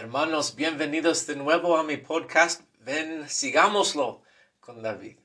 Hermanos, 0.00 0.56
bienvenidos 0.56 1.26
de 1.26 1.36
nuevo 1.36 1.76
a 1.76 1.82
mi 1.82 1.98
podcast. 1.98 2.62
Ven, 2.78 3.28
sigámoslo 3.28 4.22
con 4.58 4.80
David. 4.80 5.18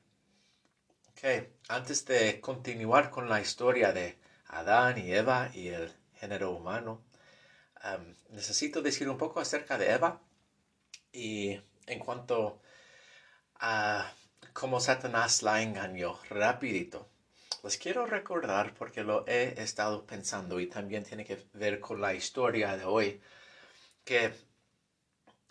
Ok, 1.12 1.48
antes 1.68 2.04
de 2.04 2.42
continuar 2.42 3.08
con 3.08 3.26
la 3.26 3.40
historia 3.40 3.94
de 3.94 4.18
Adán 4.48 4.98
y 4.98 5.14
Eva 5.14 5.50
y 5.54 5.68
el 5.68 5.90
género 6.16 6.50
humano, 6.50 7.02
um, 7.84 8.14
necesito 8.34 8.82
decir 8.82 9.08
un 9.08 9.16
poco 9.16 9.40
acerca 9.40 9.78
de 9.78 9.92
Eva 9.92 10.20
y 11.10 11.58
en 11.86 11.98
cuanto 11.98 12.60
a 13.54 14.12
cómo 14.52 14.78
Satanás 14.78 15.42
la 15.42 15.62
engañó, 15.62 16.20
rapidito. 16.28 17.08
Les 17.64 17.78
quiero 17.78 18.04
recordar 18.04 18.74
porque 18.74 19.02
lo 19.02 19.26
he 19.26 19.54
estado 19.56 20.04
pensando 20.04 20.60
y 20.60 20.66
también 20.66 21.02
tiene 21.02 21.24
que 21.24 21.46
ver 21.54 21.80
con 21.80 21.98
la 21.98 22.12
historia 22.12 22.76
de 22.76 22.84
hoy, 22.84 23.22
que 24.04 24.45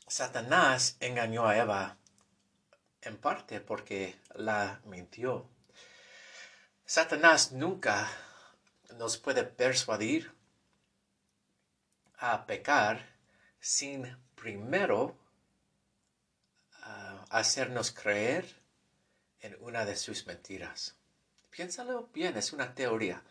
Satanás 0.07 0.97
engañó 0.99 1.47
a 1.47 1.57
Eva 1.57 1.97
en 3.01 3.17
parte 3.17 3.59
porque 3.59 4.15
la 4.35 4.79
mintió. 4.85 5.49
Satanás 6.85 7.51
nunca 7.51 8.07
nos 8.97 9.17
puede 9.17 9.43
persuadir 9.43 10.31
a 12.17 12.45
pecar 12.45 13.05
sin 13.59 14.15
primero 14.35 15.17
ah, 16.81 17.25
hacernos 17.29 17.91
creer 17.91 18.45
en 19.39 19.57
una 19.59 19.85
de 19.85 19.95
sus 19.95 20.27
mentiras. 20.27 20.95
Piénsalo 21.49 22.09
bien, 22.13 22.37
es 22.37 22.53
una 22.53 22.75
teoría. 22.75 23.23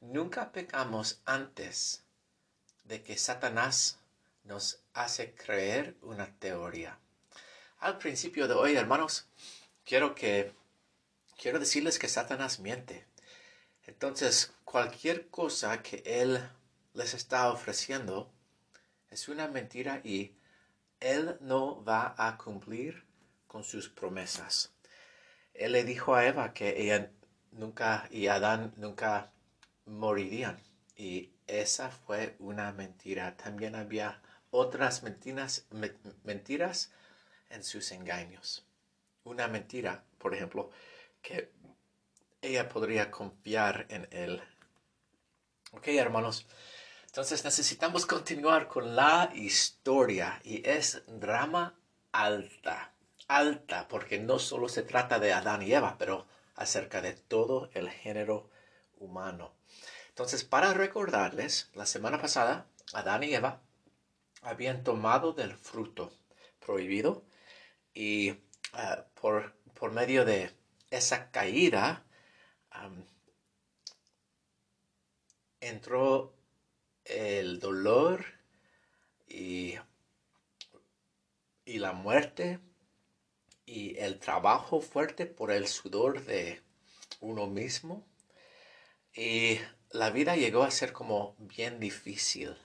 Nunca 0.00 0.52
pecamos 0.52 1.20
antes 1.26 2.02
de 2.84 3.02
que 3.02 3.18
Satanás 3.18 3.98
nos 4.44 4.83
hace 4.94 5.34
creer 5.34 5.96
una 6.02 6.26
teoría. 6.38 6.98
Al 7.80 7.98
principio 7.98 8.48
de 8.48 8.54
hoy, 8.54 8.76
hermanos, 8.76 9.28
quiero 9.84 10.14
que 10.14 10.52
quiero 11.36 11.58
decirles 11.58 11.98
que 11.98 12.08
Satanás 12.08 12.60
miente. 12.60 13.04
Entonces, 13.86 14.54
cualquier 14.64 15.28
cosa 15.28 15.82
que 15.82 16.02
él 16.06 16.40
les 16.94 17.12
está 17.12 17.50
ofreciendo 17.50 18.32
es 19.10 19.28
una 19.28 19.48
mentira 19.48 20.00
y 20.02 20.36
él 21.00 21.36
no 21.40 21.84
va 21.84 22.14
a 22.16 22.38
cumplir 22.38 23.04
con 23.46 23.64
sus 23.64 23.88
promesas. 23.88 24.72
Él 25.52 25.72
le 25.72 25.84
dijo 25.84 26.14
a 26.14 26.26
Eva 26.26 26.54
que 26.54 26.80
ella 26.82 27.10
nunca 27.52 28.08
y 28.10 28.28
Adán 28.28 28.72
nunca 28.76 29.32
morirían 29.84 30.58
y 30.96 31.34
esa 31.46 31.90
fue 31.90 32.36
una 32.38 32.72
mentira. 32.72 33.36
También 33.36 33.74
había 33.74 34.22
otras 34.54 35.02
mentiras, 35.02 35.66
mentiras 36.22 36.92
en 37.50 37.64
sus 37.64 37.90
engaños. 37.90 38.64
Una 39.24 39.48
mentira, 39.48 40.04
por 40.18 40.32
ejemplo, 40.32 40.70
que 41.20 41.50
ella 42.40 42.68
podría 42.68 43.10
confiar 43.10 43.86
en 43.88 44.06
él. 44.12 44.40
Ok, 45.72 45.88
hermanos. 45.88 46.46
Entonces 47.06 47.44
necesitamos 47.44 48.06
continuar 48.06 48.68
con 48.68 48.94
la 48.94 49.32
historia 49.34 50.40
y 50.44 50.68
es 50.68 51.02
drama 51.08 51.76
alta, 52.12 52.92
alta, 53.26 53.88
porque 53.88 54.20
no 54.20 54.38
solo 54.38 54.68
se 54.68 54.82
trata 54.84 55.18
de 55.18 55.32
Adán 55.32 55.62
y 55.62 55.72
Eva, 55.72 55.96
pero 55.98 56.26
acerca 56.54 57.02
de 57.02 57.14
todo 57.14 57.70
el 57.74 57.90
género 57.90 58.50
humano. 58.98 59.52
Entonces, 60.10 60.44
para 60.44 60.74
recordarles, 60.74 61.70
la 61.74 61.86
semana 61.86 62.20
pasada, 62.20 62.68
Adán 62.92 63.24
y 63.24 63.34
Eva 63.34 63.60
habían 64.44 64.84
tomado 64.84 65.32
del 65.32 65.54
fruto 65.54 66.12
prohibido 66.64 67.24
y 67.94 68.34
ah, 68.72 69.06
por, 69.20 69.54
por, 69.74 69.92
medio 69.92 70.24
de 70.24 70.50
esa 70.90 71.30
caída 71.30 72.04
entró 75.60 76.34
el 77.04 77.58
dolor 77.58 78.24
y, 79.26 79.74
y 81.64 81.78
la 81.78 81.92
muerte 81.92 82.60
y 83.66 83.96
el 83.98 84.18
trabajo 84.18 84.80
fuerte 84.80 85.26
por 85.26 85.50
el 85.50 85.66
sudor 85.66 86.24
de 86.24 86.60
uno 87.20 87.46
mismo. 87.46 88.06
Y 89.14 89.58
la 89.90 90.10
vida 90.10 90.36
llegó 90.36 90.64
a 90.64 90.70
ser 90.70 90.92
como 90.92 91.34
bien 91.38 91.80
difícil 91.80 92.56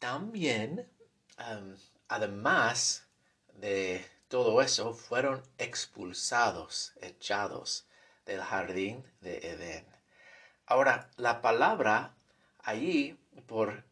también, 0.00 0.90
además 2.08 3.06
de 3.54 4.04
todo 4.28 4.60
eso, 4.62 4.94
fueron 4.94 5.42
expulsados, 5.58 6.94
echados 7.00 7.86
del 8.26 8.40
jardín 8.40 9.04
de 9.20 9.38
Edén. 9.38 9.86
Ahora, 10.66 11.10
la 11.16 11.40
palabra 11.40 12.14
allí 12.58 13.18
por 13.46 13.84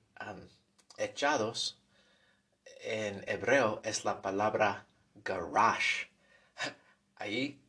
echados 0.96 1.78
en 2.80 3.22
hebreo 3.28 3.80
es 3.84 4.04
la 4.04 4.22
palabra 4.22 4.86
garash. 5.14 6.06
Allí 7.16 7.60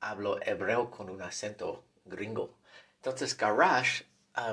hablo 0.00 0.38
hebreo 0.42 0.90
con 0.90 1.10
un 1.10 1.22
acento 1.22 1.84
gringo. 2.04 2.56
Entonces, 2.96 3.36
garash 3.36 4.02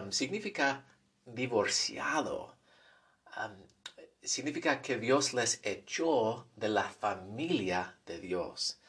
significa 0.09 0.83
divorciado 1.25 2.55
significa 4.23 4.81
que 4.81 4.97
Dios 4.97 5.33
les 5.33 5.59
echó 5.63 6.47
de 6.55 6.69
la 6.69 6.83
familia 6.83 7.97
de 8.05 8.19
Dios. 8.19 8.79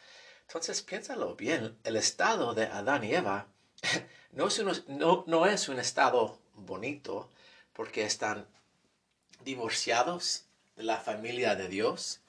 Entonces 0.47 0.83
piénsalo 0.83 1.35
bien, 1.37 1.79
el 1.85 1.97
estado 1.97 2.55
de 2.55 2.67
Adán 2.67 3.05
y 3.05 3.15
Eva 3.15 3.47
no 4.33 4.49
es, 4.49 4.59
un, 4.59 5.25
no 5.27 5.47
es 5.47 5.69
un 5.69 5.79
estado 5.79 6.39
bonito 6.55 7.31
porque 7.73 8.05
están 8.05 8.47
divorciados 9.45 10.45
de 10.77 10.85
la 10.85 10.99
familia 10.99 11.55
de 11.55 11.69
Dios 11.69 12.21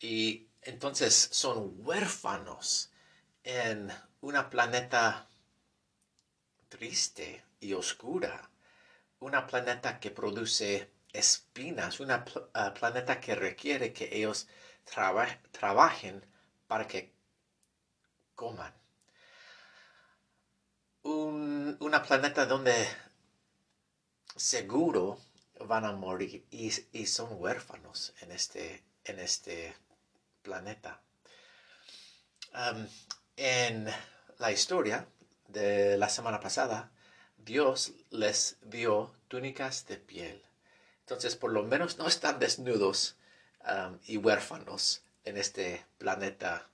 y 0.00 0.46
entonces 0.62 1.28
son 1.32 1.74
huérfanos 1.84 2.90
en 3.44 3.92
una 4.20 4.50
planeta 4.50 5.28
triste 6.68 7.44
y 7.60 7.74
oscura, 7.74 8.50
una 9.20 9.46
planeta 9.46 10.00
que 10.00 10.10
produce 10.10 10.90
espinas, 11.12 12.00
un 12.00 12.10
ah, 12.10 12.74
planeta 12.74 13.20
que 13.20 13.34
requiere 13.34 13.92
que 13.92 14.08
ellos 14.16 14.48
trabajen 15.52 16.24
para 16.66 16.86
que 16.86 17.12
coman. 18.34 18.74
Un 21.02 21.52
una 21.80 22.02
planeta 22.02 22.46
donde 22.46 22.88
seguro 24.36 25.18
van 25.60 25.84
a 25.84 25.92
morir 25.92 26.46
y, 26.50 26.70
son 27.06 27.28
huérfanos 27.32 28.14
en 28.20 28.32
este, 28.32 28.84
en 29.04 29.18
este 29.18 29.74
planeta. 30.42 31.02
en 33.36 33.88
la 34.38 34.52
historia 34.52 35.06
de 35.48 35.96
la 35.96 36.08
semana 36.08 36.40
pasada, 36.40 36.92
Dios 37.36 37.92
les 38.10 38.58
dio 38.62 39.14
túnicas 39.28 39.86
de 39.86 39.96
piel 39.96 40.42
entonces, 41.12 41.36
por 41.36 41.52
lo 41.52 41.62
menos 41.62 41.98
no 41.98 42.08
están 42.08 42.38
desnudos 42.38 43.16
um, 43.60 43.98
y 44.06 44.16
huérfanos 44.16 45.02
en 45.24 45.36
este 45.36 45.84
planeta. 45.98 46.68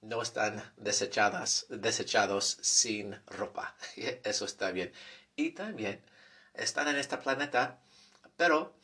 No 0.00 0.22
están 0.22 0.62
desechadas, 0.78 1.66
desechados 1.68 2.58
sin 2.62 3.20
ropa. 3.26 3.76
Eso 4.24 4.46
está 4.46 4.70
bien. 4.70 4.92
Y 5.36 5.50
también 5.50 6.00
están 6.54 6.88
en 6.88 6.96
este 6.96 7.18
planeta, 7.18 7.78
pero 8.36 8.74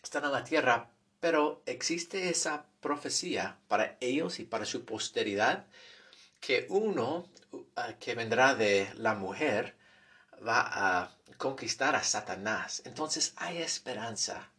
están 0.00 0.24
en 0.24 0.32
la 0.32 0.44
tierra, 0.44 0.90
pero 1.18 1.62
existe 1.66 2.28
esa 2.28 2.66
profecía 2.80 3.58
para 3.66 3.96
ellos 4.00 4.38
y 4.38 4.44
para 4.44 4.64
su 4.64 4.84
posteridad 4.84 5.66
que 6.40 6.66
uno 6.68 7.28
uh, 7.50 7.60
que 7.98 8.14
vendrá 8.14 8.54
de 8.54 8.92
la 8.94 9.14
mujer 9.14 9.74
va 10.46 10.62
a 10.66 11.10
conquistar 11.36 11.94
a 11.96 12.02
Satanás. 12.02 12.82
Entonces 12.84 13.32
hay 13.36 13.58
esperanza. 13.58 14.50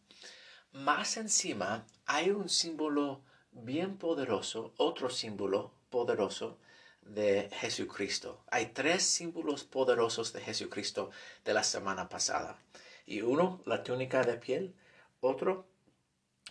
Más 0.72 1.16
encima 1.16 1.86
hay 2.04 2.30
un 2.30 2.48
símbolo 2.48 3.22
bien 3.50 3.96
poderoso, 3.96 4.74
otro 4.76 5.08
símbolo 5.10 5.72
poderoso 5.90 6.58
de 7.00 7.48
Jesucristo. 7.60 8.44
Hay 8.50 8.66
tres 8.66 9.04
símbolos 9.04 9.64
poderosos 9.64 10.32
de 10.32 10.40
Jesucristo 10.40 11.10
de 11.44 11.54
la 11.54 11.62
semana 11.64 12.08
pasada. 12.08 12.58
Y 13.06 13.22
uno, 13.22 13.62
la 13.64 13.82
túnica 13.82 14.22
de 14.22 14.36
piel. 14.36 14.74
Otro 15.20 15.66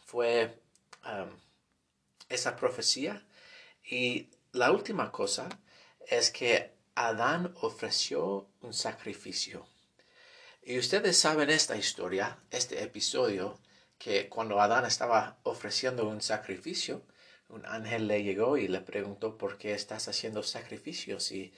fue 0.06 0.62
um, 1.06 1.30
esa 2.30 2.56
profecía. 2.56 3.26
Y 3.84 4.30
la 4.54 4.72
última 4.72 5.12
cosa 5.12 5.50
es 6.08 6.32
que 6.32 6.75
Adán 6.96 7.54
ofreció 7.60 8.48
un 8.62 8.74
sacrificio. 8.74 9.68
Y 10.64 10.80
ustedes 10.80 11.18
saben 11.18 11.50
esta 11.50 11.76
historia, 11.76 12.40
este 12.52 12.82
episodio, 12.82 13.60
que 13.98 14.30
cuando 14.30 14.62
Adán 14.62 14.86
estaba 14.86 15.38
ofreciendo 15.44 16.08
un 16.08 16.22
sacrificio, 16.22 17.04
un 17.50 17.66
ángel 17.66 18.08
le 18.08 18.24
llegó 18.24 18.58
y 18.58 18.70
le 18.70 18.80
preguntó 18.80 19.38
por 19.38 19.58
qué 19.58 19.74
estás 19.74 20.08
haciendo 20.08 20.42
sacrificios 20.42 21.32
y 21.34 21.54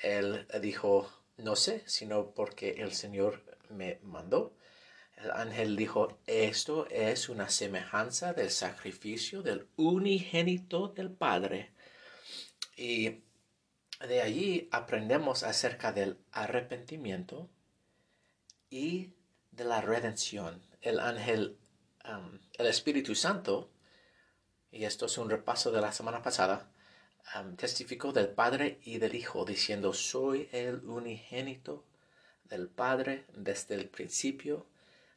él 0.00 0.46
dijo, 0.62 1.10
no 1.38 1.56
sé, 1.56 1.82
sino 1.86 2.30
porque 2.30 2.76
el 2.78 2.94
Señor 2.94 3.42
me 3.70 3.98
mandó. 4.02 4.54
El 5.16 5.32
ángel 5.32 5.74
dijo, 5.74 6.20
esto 6.26 6.86
es 6.88 7.28
una 7.28 7.50
semejanza 7.50 8.32
del 8.32 8.50
sacrificio 8.50 9.42
del 9.42 9.66
unigénito 9.76 10.86
del 10.88 11.10
Padre. 11.10 11.72
Y 12.76 13.24
de 14.00 14.22
allí 14.22 14.68
aprendemos 14.70 15.42
acerca 15.42 15.92
del 15.92 16.18
arrepentimiento 16.32 17.48
y 18.70 19.12
de 19.50 19.64
la 19.64 19.80
redención. 19.80 20.62
El 20.80 21.00
ángel, 21.00 21.58
el 22.58 22.66
Espíritu 22.66 23.14
Santo, 23.14 23.70
y 24.70 24.84
esto 24.84 25.06
es 25.06 25.18
un 25.18 25.30
repaso 25.30 25.72
de 25.72 25.80
la 25.80 25.92
semana 25.92 26.22
pasada, 26.22 26.70
testificó 27.56 28.12
del 28.12 28.28
Padre 28.28 28.78
y 28.84 28.98
del 28.98 29.14
Hijo, 29.14 29.44
diciendo, 29.44 29.92
soy 29.92 30.48
el 30.52 30.76
unigénito 30.84 31.84
del 32.44 32.68
Padre 32.68 33.24
desde 33.34 33.74
el 33.74 33.88
principio, 33.88 34.66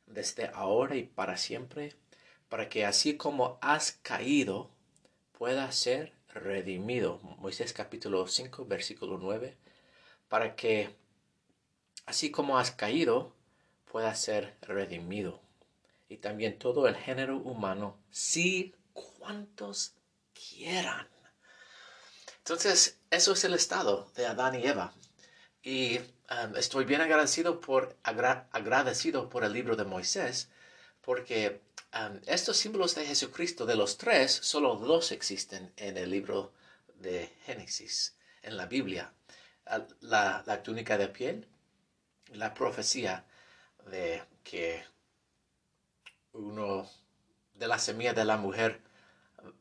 desde 0.08 0.48
ahora 0.54 0.96
y 0.96 1.04
para 1.04 1.38
siempre, 1.38 1.96
para 2.50 2.68
que 2.68 2.86
así 2.86 3.16
como 3.16 3.60
has 3.62 3.94
caído, 4.02 4.72
pueda 5.38 5.72
ser 5.72 6.14
redimido. 6.34 7.20
Moisés 7.38 7.74
capítulo 7.74 8.28
5, 8.28 8.66
versículo 8.66 9.18
9, 9.18 9.58
para 10.28 10.56
que 10.56 10.96
así 12.06 12.32
como 12.32 12.58
has 12.58 12.72
caído, 12.72 13.34
pueda 13.92 14.14
ser 14.16 14.56
redimido. 14.62 15.42
Y 16.10 16.18
también 16.18 16.60
todo 16.60 16.88
el 16.88 16.96
género 16.96 17.38
humano, 17.38 17.98
si 18.10 18.76
cuantos 18.94 19.94
quieran. 20.34 21.08
Entonces, 22.40 23.00
eso 23.10 23.34
es 23.34 23.44
el 23.44 23.54
estado 23.54 24.12
de 24.16 24.26
Adán 24.26 24.56
y 24.56 24.66
Eva. 24.66 24.94
Y 25.64 26.00
um, 26.00 26.56
estoy 26.58 26.86
bien 26.86 27.02
agradecido 27.02 27.62
por, 27.62 27.96
agradecido 28.04 29.30
por 29.30 29.44
el 29.44 29.54
libro 29.54 29.76
de 29.76 29.86
Moisés, 29.86 30.50
porque 31.02 31.62
estos 32.26 32.58
símbolos 32.58 32.96
de 32.96 33.06
Jesucristo, 33.06 33.66
de 33.66 33.76
los 33.76 33.98
tres, 33.98 34.32
solo 34.32 34.76
dos 34.76 35.12
existen 35.12 35.74
en 35.76 35.98
el 35.98 36.10
libro 36.10 36.54
de 36.96 37.28
Génesis, 37.46 38.16
en 38.42 38.58
la 38.58 38.66
Biblia. 38.66 39.14
La, 40.02 40.44
la 40.46 40.64
túnica 40.64 40.98
de 40.98 41.08
piel, 41.08 41.48
la 42.34 42.54
profecía 42.54 43.26
de 43.90 44.24
que 44.44 44.84
uno 46.34 46.90
de 47.54 47.68
la 47.68 47.80
semilla 47.80 48.14
de 48.14 48.26
la 48.26 48.38
mujer 48.38 48.82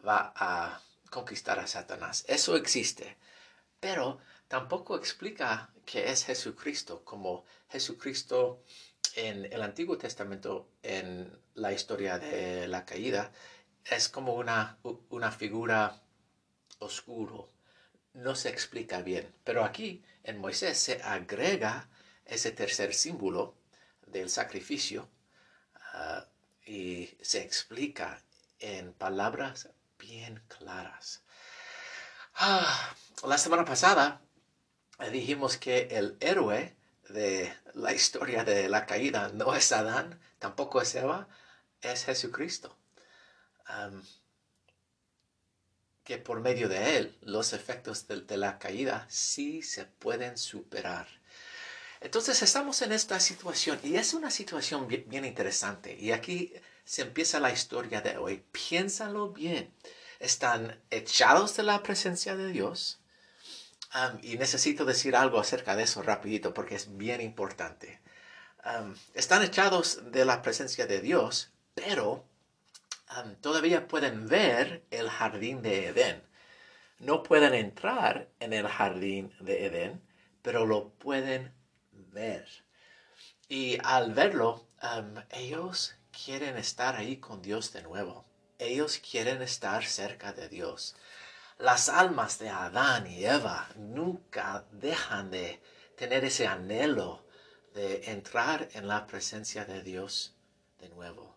va 0.07 0.33
a 0.37 0.81
conquistar 1.11 1.59
a 1.59 1.67
Satanás. 1.67 2.25
Eso 2.29 2.57
existe, 2.57 3.17
pero 3.79 4.21
tampoco 4.49 4.97
explica 4.97 5.71
que 5.85 6.11
es 6.11 6.25
Jesucristo, 6.25 7.05
como 7.05 7.45
Jesucristo 7.69 8.63
en 9.17 9.53
el 9.53 9.63
Antiguo 9.63 9.99
Testamento, 9.99 10.69
en 10.83 11.39
la 11.55 11.73
historia 11.73 12.19
de 12.19 12.69
la 12.69 12.85
caída, 12.85 13.33
es 13.85 14.09
como 14.09 14.35
una, 14.35 14.79
una 15.09 15.31
figura 15.31 16.01
oscuro. 16.79 17.51
No 18.13 18.35
se 18.35 18.49
explica 18.49 19.03
bien. 19.03 19.35
Pero 19.45 19.65
aquí 19.65 20.05
en 20.25 20.39
Moisés 20.39 20.79
se 20.79 21.03
agrega 21.03 21.89
ese 22.25 22.53
tercer 22.53 22.95
símbolo 22.95 23.57
del 24.07 24.31
sacrificio 24.31 25.09
ah, 25.93 26.27
y 26.65 27.11
se 27.21 27.43
explica 27.43 28.23
en 28.59 28.93
palabras 28.93 29.71
bien 29.99 30.43
claras. 30.49 31.23
Ah, 32.35 32.95
la 33.27 33.39
semana 33.39 33.65
pasada 33.65 34.23
dijimos 35.13 35.57
que 35.57 35.89
el 35.91 36.17
héroe 36.21 36.77
de 37.13 37.53
la 37.75 37.93
historia 37.93 38.45
de 38.45 38.69
la 38.69 38.87
caída 38.87 39.31
no 39.35 39.55
es 39.55 39.73
Adán, 39.73 40.21
tampoco 40.39 40.81
es 40.81 40.95
Eva, 40.95 41.29
es 41.81 42.05
Jesucristo. 42.05 42.77
que 46.05 46.19
por 46.19 46.41
medio 46.41 46.69
de 46.69 46.97
él 46.97 47.19
los 47.23 47.53
efectos 47.53 48.09
de, 48.09 48.37
la 48.37 48.59
caída 48.59 49.07
sí 49.09 49.63
se 49.63 49.85
pueden 49.85 50.37
superar. 50.37 51.07
Entonces 52.01 52.43
estamos 52.43 52.83
en 52.83 52.93
esta 52.93 53.21
situación 53.21 53.79
y 53.85 53.97
es 53.97 54.15
una 54.15 54.31
situación 54.31 54.89
bien, 54.89 55.25
interesante 55.25 55.95
y 55.95 56.13
aquí 56.13 56.53
se 56.85 57.03
empieza 57.03 57.39
la 57.39 57.53
historia 57.53 58.01
de 58.01 58.17
hoy. 58.17 58.43
Piénsalo 58.51 59.31
bien. 59.31 59.73
Están 60.19 60.83
echados 60.91 61.57
de 61.57 61.63
la 61.63 61.83
presencia 61.83 62.37
de 62.37 62.49
Dios 62.49 63.00
y 64.23 64.39
necesito 64.39 64.85
decir 64.85 65.17
algo 65.17 65.39
acerca 65.41 65.75
de 65.77 65.83
eso 65.85 66.03
rapidito 66.03 66.55
porque 66.55 66.77
es 66.77 66.97
bien 66.97 67.21
importante. 67.21 68.01
están 69.15 69.43
echados 69.43 70.13
de 70.13 70.25
la 70.25 70.43
presencia 70.43 70.87
de 70.87 71.01
Dios, 71.01 71.51
pero 71.75 72.25
todavía 73.41 73.89
pueden 73.89 74.29
ver 74.29 74.85
el 74.91 75.09
jardín 75.11 75.63
de 75.63 75.89
Edén. 75.89 76.23
No 76.99 77.23
pueden 77.23 77.55
entrar 77.55 78.29
en 78.41 78.53
el 78.53 78.69
jardín 78.69 79.33
de 79.41 79.67
Edén, 79.67 80.03
pero 80.43 80.67
lo 80.67 80.91
pueden 80.91 81.53
ver. 81.93 82.47
Y 83.49 83.79
al 83.83 84.13
verlo, 84.15 84.67
ellos 85.31 85.97
quieren 86.25 86.57
estar 86.57 86.97
ahí 86.97 87.17
con 87.17 87.43
Dios 87.43 87.73
de 87.73 87.83
nuevo. 87.83 88.25
Ellos 88.59 88.99
quieren 88.99 89.41
estar 89.43 89.85
cerca 89.85 90.33
de 90.33 90.49
Dios. 90.49 90.95
Las 91.61 91.91
almas 91.91 92.39
de 92.39 92.49
Adán 92.49 93.07
y 93.07 93.27
Eva 93.27 93.69
nunca 93.77 94.65
dejan 94.73 95.31
de 95.31 95.61
tener 95.95 96.25
ese 96.25 96.47
anhelo 96.47 97.27
de 97.75 98.11
entrar 98.11 98.71
en 98.73 98.89
la 98.89 99.07
presencia 99.07 99.67
de 99.67 99.83
Dios 99.83 100.35
de 100.79 100.89
nuevo. 100.89 101.37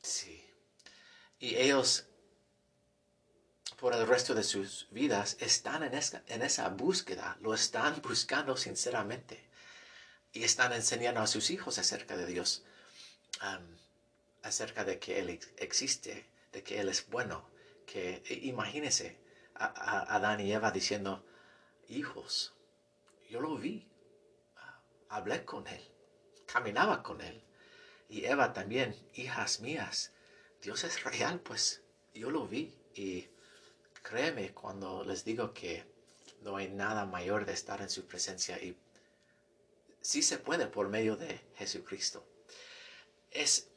sí. 0.00 0.48
Y 1.40 1.56
ellos, 1.56 2.06
por 3.80 3.94
el 3.94 4.06
resto 4.06 4.32
de 4.32 4.44
sus 4.44 4.86
vidas, 4.92 5.36
están 5.40 5.82
en 5.82 5.94
esa, 5.94 6.22
en 6.28 6.42
esa 6.42 6.68
búsqueda, 6.68 7.36
lo 7.40 7.52
están 7.52 8.00
buscando 8.00 8.56
sinceramente. 8.56 9.44
Y 10.32 10.44
están 10.44 10.72
enseñando 10.72 11.20
a 11.20 11.26
sus 11.26 11.50
hijos 11.50 11.80
acerca 11.80 12.16
de 12.16 12.26
Dios, 12.26 12.62
acerca 14.44 14.84
de 14.84 15.00
que 15.00 15.18
Él 15.18 15.40
existe, 15.56 16.28
de 16.52 16.62
que 16.62 16.78
Él 16.78 16.88
es 16.88 17.08
bueno, 17.08 17.55
que 17.86 18.22
imagínese 18.42 19.18
a, 19.54 20.14
Adán 20.16 20.40
y 20.40 20.52
Eva 20.52 20.70
diciendo, 20.70 21.24
hijos, 21.88 22.54
yo 23.30 23.40
lo 23.40 23.56
vi, 23.56 23.88
hablé 25.08 25.44
con 25.44 25.66
él, 25.66 25.82
caminaba 26.46 27.02
con 27.02 27.20
él. 27.20 27.42
Y 28.08 28.24
Eva 28.24 28.52
también, 28.52 28.94
hijas 29.14 29.60
mías, 29.60 30.12
Dios 30.62 30.84
es 30.84 31.02
real, 31.04 31.40
pues 31.40 31.82
yo 32.14 32.30
lo 32.30 32.46
vi. 32.46 32.74
Y 32.94 33.28
créeme 34.02 34.52
cuando 34.54 35.04
les 35.04 35.24
digo 35.24 35.52
que 35.52 35.84
no 36.42 36.56
hay 36.56 36.68
nada 36.68 37.06
mayor 37.06 37.44
de 37.44 37.52
estar 37.52 37.80
en 37.80 37.90
su 37.90 38.06
presencia 38.06 38.56
y 38.62 38.78
sí 40.00 40.22
se 40.22 40.38
puede 40.38 40.66
por 40.68 40.88
medio 40.88 41.16
de 41.16 41.40
Jesucristo. 41.56 42.24
Es 43.30 43.68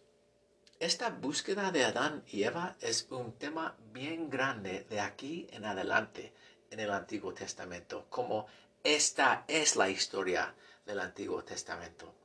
esta 0.80 1.10
búsqueda 1.10 1.72
de 1.72 1.84
Adán 1.84 2.24
y 2.28 2.44
Eva 2.44 2.78
es 2.80 3.08
un 3.10 3.34
tema 3.34 3.76
bien 3.92 4.30
grande 4.30 4.86
de 4.90 5.02
aquí 5.02 5.46
en 5.52 5.66
adelante 5.66 6.34
en 6.72 6.80
el 6.80 6.92
Antiguo 6.92 7.34
Testamento, 7.34 8.06
como 8.10 8.48
esta 8.82 9.44
es 9.50 9.76
la 9.76 9.90
historia 9.90 10.56
del 10.86 11.02
Antiguo 11.02 11.44
Testamento. 11.44 12.16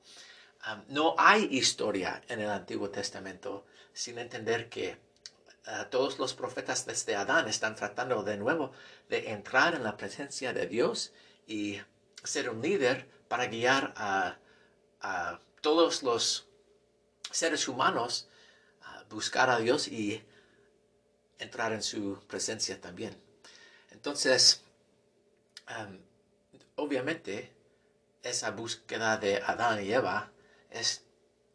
no 0.88 1.16
hay 1.18 1.48
historia 1.50 2.22
en 2.28 2.40
el 2.40 2.48
Antiguo 2.48 2.90
Testamento 2.90 3.66
sin 3.92 4.18
entender 4.18 4.68
que 4.68 4.98
uh, 5.66 5.84
todos 5.90 6.18
los 6.20 6.32
profetas 6.32 6.86
desde 6.86 7.16
Adán 7.16 7.48
están 7.48 7.74
tratando 7.74 8.22
de 8.22 8.36
nuevo 8.36 8.70
de 9.08 9.32
entrar 9.32 9.74
en 9.74 9.82
la 9.82 9.96
presencia 9.96 10.52
de 10.52 10.66
Dios 10.66 11.12
y 11.46 11.80
ser 12.22 12.48
un 12.50 12.62
líder 12.62 13.08
para 13.28 13.46
guiar 13.46 13.92
a 13.96 14.38
todos 15.60 16.02
los 16.02 16.46
seres 17.30 17.68
humanos 17.68 18.28
buscar 19.10 19.50
a 19.50 19.58
Dios 19.58 19.88
y 19.88 20.22
entrar 21.38 21.72
en 21.72 21.82
su 21.82 22.20
presencia 22.26 22.80
también. 22.80 23.16
Entonces, 23.90 24.62
obviamente, 26.76 27.52
esa 28.22 28.50
búsqueda 28.50 29.16
de 29.18 29.36
Adán 29.38 29.84
y 29.84 29.92
Eva 29.92 30.30
es 30.70 31.02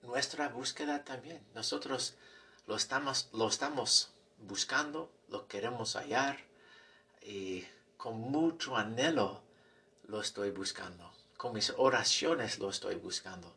nuestra 0.02 0.50
búsqueda 0.50 1.04
también. 1.04 1.46
Nosotros 1.54 2.16
lo 2.68 2.76
estamos, 2.76 3.30
lo 3.34 3.48
estamos 3.48 4.12
buscando, 4.38 5.12
lo 5.28 5.48
queremos 5.48 5.96
hallar 5.96 6.40
y 7.22 7.66
con 7.98 8.20
mucho 8.20 8.78
anhelo 8.78 9.42
lo 10.08 10.22
estoy 10.22 10.52
buscando. 10.52 11.12
Con 11.38 11.54
mis 11.54 11.74
oraciones 11.78 12.60
lo 12.60 12.70
estoy 12.70 12.96
buscando. 12.96 13.56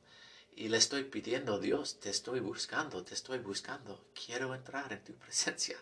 Y 0.54 0.68
le 0.68 0.76
estoy 0.76 1.04
pidiendo, 1.04 1.58
Dios, 1.58 1.98
te 2.00 2.10
estoy 2.10 2.40
buscando, 2.40 3.04
te 3.04 3.14
estoy 3.14 3.38
buscando, 3.38 4.04
quiero 4.14 4.54
entrar 4.54 4.92
en 4.92 5.02
tu 5.02 5.14
presencia. 5.14 5.76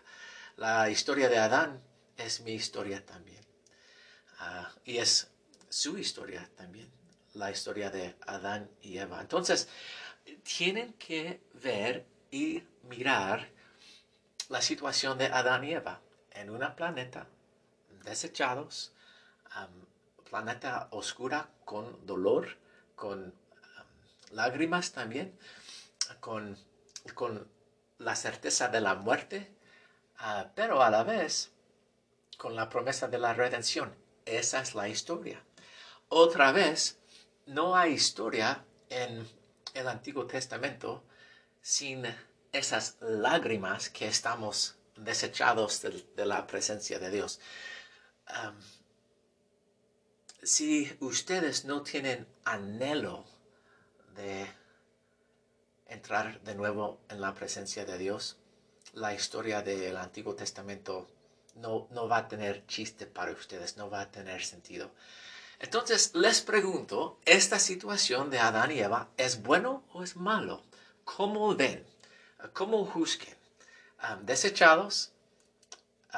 La 0.57 0.89
historia 0.89 1.29
de 1.29 1.37
Adán 1.37 1.81
es 2.17 2.41
mi 2.41 2.53
historia 2.53 3.05
también. 3.05 3.43
Ah, 4.39 4.71
y 4.85 4.97
es 4.97 5.29
su 5.69 5.97
historia 5.97 6.49
también, 6.55 6.89
la 7.33 7.51
historia 7.51 7.89
de 7.89 8.15
Adán 8.25 8.69
y 8.81 8.97
Eva. 8.97 9.21
Entonces, 9.21 9.67
tienen 10.43 10.93
que 10.93 11.41
ver 11.53 12.05
y 12.31 12.63
mirar 12.83 13.49
la 14.49 14.61
situación 14.61 15.17
de 15.17 15.25
Adán 15.25 15.63
y 15.63 15.73
Eva 15.73 16.01
en 16.31 16.49
una 16.49 16.75
planeta 16.75 17.27
desechados, 18.03 18.93
planeta 20.29 20.87
oscura 20.91 21.49
con 21.65 22.05
dolor, 22.05 22.57
con 22.95 23.33
lágrimas 24.31 24.91
también, 24.91 25.37
con, 26.19 26.57
con, 27.13 27.49
la 27.97 28.15
certeza 28.15 28.67
de 28.67 28.81
la 28.81 28.95
muerte, 28.95 29.55
ah, 30.17 30.51
pero 30.55 30.81
a 30.81 30.89
la 30.89 31.03
vez 31.03 31.51
con 32.37 32.55
la 32.55 32.67
promesa 32.67 33.07
de 33.07 33.19
la 33.19 33.33
redención. 33.33 33.95
Esa 34.25 34.61
es 34.61 34.73
la 34.73 34.89
historia. 34.89 35.43
Otra 36.09 36.51
vez, 36.51 36.97
no 37.45 37.75
hay 37.75 37.93
historia 37.93 38.65
en 38.89 39.27
el 39.73 39.87
Antiguo 39.87 40.25
Testamento 40.25 41.03
sin 41.61 42.05
esas 42.51 42.97
lágrimas 42.99 43.89
que 43.89 44.07
estamos 44.07 44.75
desechados 44.95 45.81
de, 45.81 46.25
la 46.25 46.47
presencia 46.47 46.99
de 46.99 47.09
Dios. 47.11 47.39
si 50.43 50.97
ustedes 50.99 51.65
no 51.65 51.83
tienen 51.83 52.27
anhelo 52.45 53.25
de 54.15 54.47
entrar 55.87 56.41
de 56.41 56.55
nuevo 56.55 56.99
en 57.09 57.21
la 57.21 57.33
presencia 57.33 57.85
de 57.85 57.97
Dios, 57.97 58.37
la 58.93 59.13
historia 59.13 59.61
del 59.61 59.97
Antiguo 59.97 60.35
Testamento 60.35 61.07
no, 61.55 61.87
no 61.91 62.07
va 62.07 62.17
a 62.17 62.27
tener 62.27 62.65
chiste 62.67 63.05
para 63.05 63.31
ustedes, 63.31 63.77
no 63.77 63.89
va 63.89 64.01
a 64.01 64.11
tener 64.11 64.43
sentido. 64.43 64.91
Entonces 65.59 66.15
les 66.15 66.41
pregunto, 66.41 67.19
¿esta 67.25 67.59
situación 67.59 68.29
de 68.29 68.39
Adán 68.39 68.71
y 68.71 68.79
Eva 68.79 69.09
es 69.17 69.43
bueno 69.43 69.83
o 69.93 70.01
es 70.03 70.15
malo? 70.15 70.63
¿Cómo 71.03 71.55
ven? 71.55 71.85
¿Cómo 72.53 72.85
juzguen? 72.85 73.37
¿Desechados? 74.23 75.11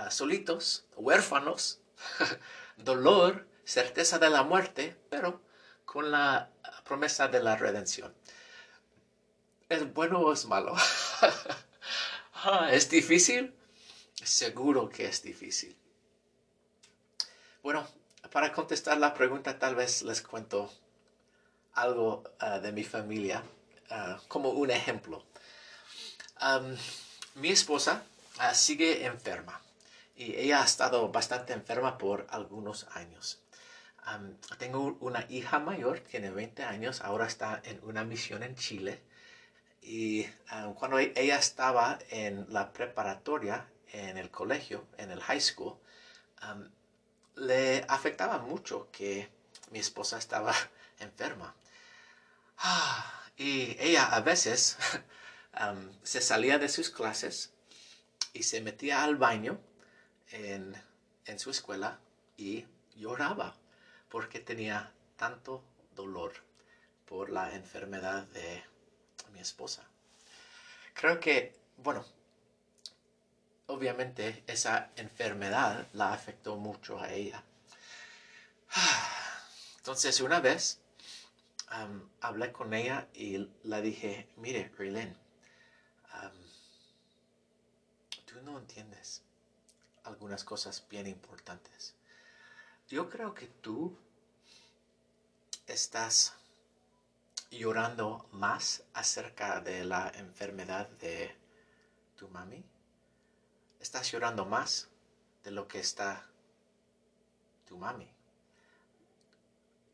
¿Solitos? 0.09 0.85
¿Huérfanos? 0.95 1.79
¿Dolor? 2.77 3.47
¿Certeza 3.65 4.17
de 4.19 4.29
la 4.29 4.43
muerte? 4.43 4.97
Pero 5.09 5.41
con 5.85 6.11
la 6.11 6.49
promesa 6.93 7.27
de 7.27 7.41
la 7.41 7.55
redención. 7.55 8.13
¿Es 9.67 9.91
bueno 9.95 10.19
o 10.19 10.31
es 10.31 10.45
malo? 10.45 10.75
Ah, 12.45 12.73
¿Es 12.73 12.89
difícil? 12.89 13.53
Seguro 14.21 14.89
que 14.89 15.05
es 15.05 15.21
difícil. 15.21 15.73
Bueno, 17.61 17.87
para 18.33 18.51
contestar 18.51 18.97
la 18.97 19.13
pregunta 19.13 19.57
tal 19.57 19.75
vez 19.75 20.01
les 20.01 20.21
cuento 20.21 20.69
algo 21.71 22.21
ah, 22.39 22.59
de 22.59 22.73
mi 22.73 22.83
familia 22.83 23.41
ah, 23.89 24.19
como 24.27 24.49
un 24.49 24.71
ejemplo. 24.71 25.25
mi 27.35 27.49
esposa 27.49 28.03
sigue 28.53 29.05
enferma 29.05 29.61
y 30.17 30.35
ella 30.35 30.61
ha 30.61 30.65
estado 30.65 31.07
bastante 31.07 31.53
enferma 31.53 31.97
por 31.97 32.27
algunos 32.29 32.85
años 32.93 33.42
tengo 34.57 34.97
una 34.99 35.25
hija 35.29 35.59
mayor, 35.59 35.99
tiene 35.99 36.29
20 36.31 36.63
años, 36.63 37.01
ahora 37.01 37.25
está 37.25 37.61
en 37.63 37.79
una 37.83 38.03
misión 38.03 38.43
en 38.43 38.55
Chile. 38.55 39.01
Y 39.81 40.25
cuando 40.75 40.99
e-, 40.99 41.13
ella 41.15 41.37
estaba 41.37 41.99
en 42.09 42.45
la 42.49 42.71
preparatoria, 42.73 43.67
en 43.91 44.17
el 44.17 44.29
colegio, 44.31 44.87
en 44.97 45.11
el 45.11 45.21
high 45.21 45.41
school, 45.41 45.77
le 47.35 47.85
afectaba 47.87 48.39
mucho 48.39 48.89
que 48.91 49.29
mi 49.71 49.79
esposa 49.79 50.17
estaba 50.17 50.53
enferma. 50.99 51.55
Ah, 52.57 53.23
y 53.37 53.75
ella 53.79 54.05
a 54.05 54.21
veces 54.21 54.77
se 56.03 56.21
salía 56.21 56.59
de 56.59 56.69
sus 56.69 56.89
clases 56.89 57.53
y 58.33 58.43
se 58.43 58.61
metía 58.61 59.03
al 59.03 59.15
baño 59.15 59.59
en, 60.31 60.75
en 61.25 61.39
su 61.39 61.51
escuela 61.51 61.99
y 62.37 62.65
lloraba 62.95 63.55
porque 64.13 64.39
tenía 64.39 64.93
tanto 65.17 65.63
dolor 65.95 66.33
por 67.07 67.31
la 67.31 67.55
enfermedad 67.55 68.21
de 68.27 68.63
mi 69.31 69.39
esposa. 69.39 69.89
Creo 70.93 71.19
que, 71.19 71.55
bueno, 71.77 72.05
obviamente 73.65 74.43
esa 74.45 74.91
enfermedad 74.97 75.87
la 75.93 76.13
afectó 76.13 76.57
mucho 76.57 76.99
a 76.99 77.11
ella. 77.11 77.43
Entonces 79.77 80.21
una 80.21 80.39
vez 80.39 80.79
hablé 82.21 82.51
con 82.51 82.71
ella 82.75 83.07
y 83.15 83.49
le 83.63 83.81
dije, 83.81 84.29
mire, 84.35 84.71
Rilén, 84.77 85.17
tú 88.27 88.39
no 88.43 88.59
entiendes 88.59 89.23
algunas 90.03 90.43
cosas 90.43 90.85
bien 90.87 91.07
importantes. 91.07 91.95
Yo 92.89 93.09
creo 93.09 93.33
que 93.33 93.47
tú 93.47 93.97
estás 95.67 96.35
llorando 97.49 98.27
más 98.31 98.83
acerca 98.93 99.61
de 99.61 99.85
la 99.85 100.11
enfermedad 100.15 100.89
de 100.89 101.35
tu 102.15 102.27
mami. 102.29 102.63
Estás 103.79 104.11
llorando 104.11 104.45
más 104.45 104.89
de 105.43 105.51
lo 105.51 105.67
que 105.67 105.79
está 105.79 106.27
tu 107.65 107.77
mami. 107.77 108.09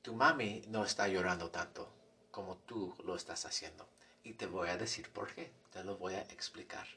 Tu 0.01 0.15
mami 0.15 0.63
no 0.67 0.83
está 0.83 1.07
llorando 1.07 1.51
tanto 1.51 1.91
como 2.31 2.57
tú 2.57 2.95
lo 3.05 3.15
estás 3.15 3.45
haciendo. 3.45 3.87
Y 4.23 4.33
te 4.33 4.47
voy 4.47 4.69
a 4.69 4.77
decir 4.77 5.11
por 5.11 5.33
qué. 5.33 5.51
Te 5.71 5.83
lo 5.83 5.97
voy 5.97 6.15
a 6.15 6.21
explicar. 6.23 6.87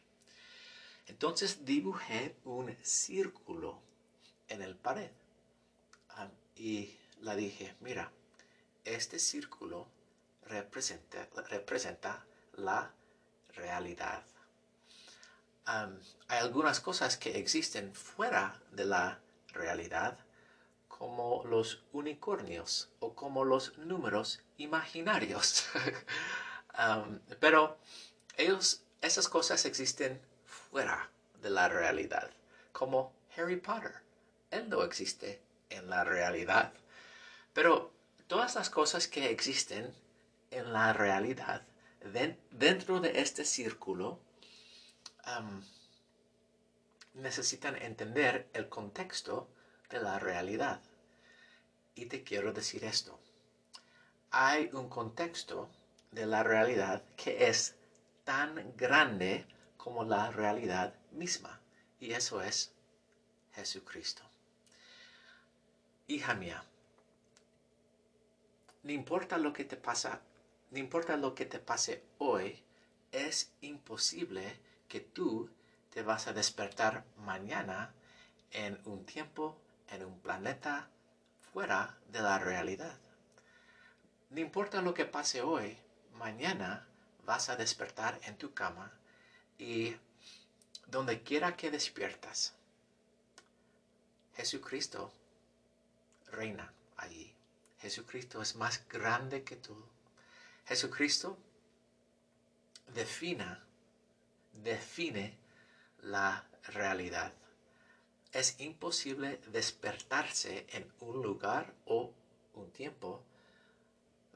Entonces 1.06 1.64
dibujé 1.64 2.37
un 2.44 2.76
círculo 2.82 3.80
en 4.49 4.62
el 4.62 4.76
pared. 4.76 5.11
Ah, 6.16 6.28
y 6.57 6.97
la 7.21 7.35
dije, 7.37 7.75
mira, 7.81 8.11
este 8.85 9.19
círculo 9.19 9.88
representa, 10.47 11.28
representa 11.49 12.25
la 12.54 12.92
realidad. 13.54 14.25
hay 15.64 16.38
algunas 16.38 16.81
cosas 16.81 17.16
que 17.16 17.38
existen 17.38 17.95
fuera 17.95 18.61
de 18.73 18.85
la 18.85 19.21
realidad, 19.49 20.19
como 20.88 21.45
los 21.45 21.85
unicornios 21.92 22.90
o 23.00 23.14
como 23.14 23.45
los 23.45 23.78
números 23.78 24.40
imaginarios. 24.59 25.66
pero 27.40 27.78
ellos, 28.37 28.83
esas 29.00 29.28
cosas 29.28 29.64
existen 29.64 30.21
fuera 30.45 31.11
de 31.40 31.50
la 31.50 31.69
realidad, 31.69 32.31
como 32.73 33.12
Harry 33.37 33.57
Potter. 33.57 33.95
Él 34.50 34.69
no 34.69 34.83
existe 34.83 35.40
en 35.72 35.90
la 35.90 36.04
realidad. 36.04 36.72
Pero 37.52 37.92
todas 38.26 38.54
las 38.54 38.70
cosas 38.70 39.08
que 39.08 39.30
existen 39.30 39.94
en 40.50 40.72
la 40.72 40.92
realidad 40.92 41.62
dentro 42.50 43.00
de 43.00 43.20
este 43.20 43.44
círculo 43.44 44.20
necesitan 47.14 47.76
entender 47.76 48.48
el 48.52 48.68
contexto 48.68 49.48
de 49.90 50.00
la 50.00 50.18
realidad. 50.18 50.80
Y 51.94 52.06
te 52.06 52.24
quiero 52.24 52.52
decir 52.52 52.84
esto. 52.84 53.18
Hay 54.30 54.70
un 54.72 54.88
contexto 54.88 55.70
de 56.10 56.26
la 56.26 56.42
realidad 56.42 57.02
que 57.16 57.48
es 57.48 57.76
tan 58.24 58.74
grande 58.76 59.46
como 59.76 60.04
la 60.04 60.30
realidad 60.30 60.94
misma. 61.12 61.60
Y 62.00 62.12
eso 62.12 62.40
es 62.40 62.72
Jesucristo. 63.52 64.31
Hija 66.09 66.35
mía, 66.35 66.64
no 68.82 68.90
importa 68.90 69.38
lo 69.38 69.52
que 69.52 69.64
te 69.64 69.76
pasa, 69.76 70.21
no 70.71 70.78
importa 70.78 71.16
lo 71.16 71.35
que 71.35 71.47
te 71.47 71.61
pase 71.61 72.02
hoy, 72.18 72.61
es 73.12 73.52
imposible 73.61 74.59
que 74.88 75.00
tú 75.00 75.49
te 75.90 76.02
vas 76.02 76.26
a 76.26 76.32
despertar 76.32 77.04
mañana 77.18 77.94
en 78.50 78.80
un 78.85 79.06
tiempo, 79.06 79.56
en 79.90 80.04
un 80.04 80.18
planeta 80.18 80.88
fuera 81.52 81.97
de 82.09 82.21
la 82.21 82.38
realidad. 82.38 82.99
No 84.30 84.40
importa 84.40 84.82
lo 84.82 84.94
que 84.94 85.04
pase 85.04 85.42
hoy, 85.42 85.78
mañana 86.14 86.87
vas 87.25 87.49
a 87.49 87.56
despertar 87.56 88.18
en 88.25 88.37
tu 88.37 88.52
cama 88.52 88.92
y 89.56 89.94
donde 90.87 91.23
quiera 91.23 91.56
que 91.56 91.71
despiertas, 91.71 92.54
Jesucristo 94.35 95.12
reina 96.32 96.72
allí. 96.96 97.32
Jesucristo 97.80 98.42
es 98.42 98.56
más 98.56 98.86
grande 98.88 99.44
que 99.44 99.56
todo. 99.56 99.88
Jesucristo 100.66 101.36
defina, 102.94 103.64
define 104.52 105.38
la 106.02 106.46
realidad. 106.68 107.32
Es 108.32 108.60
imposible 108.60 109.40
despertarse 109.48 110.66
en 110.70 110.90
un 111.00 111.22
lugar 111.22 111.74
o 111.86 112.12
un 112.54 112.70
tiempo 112.70 113.22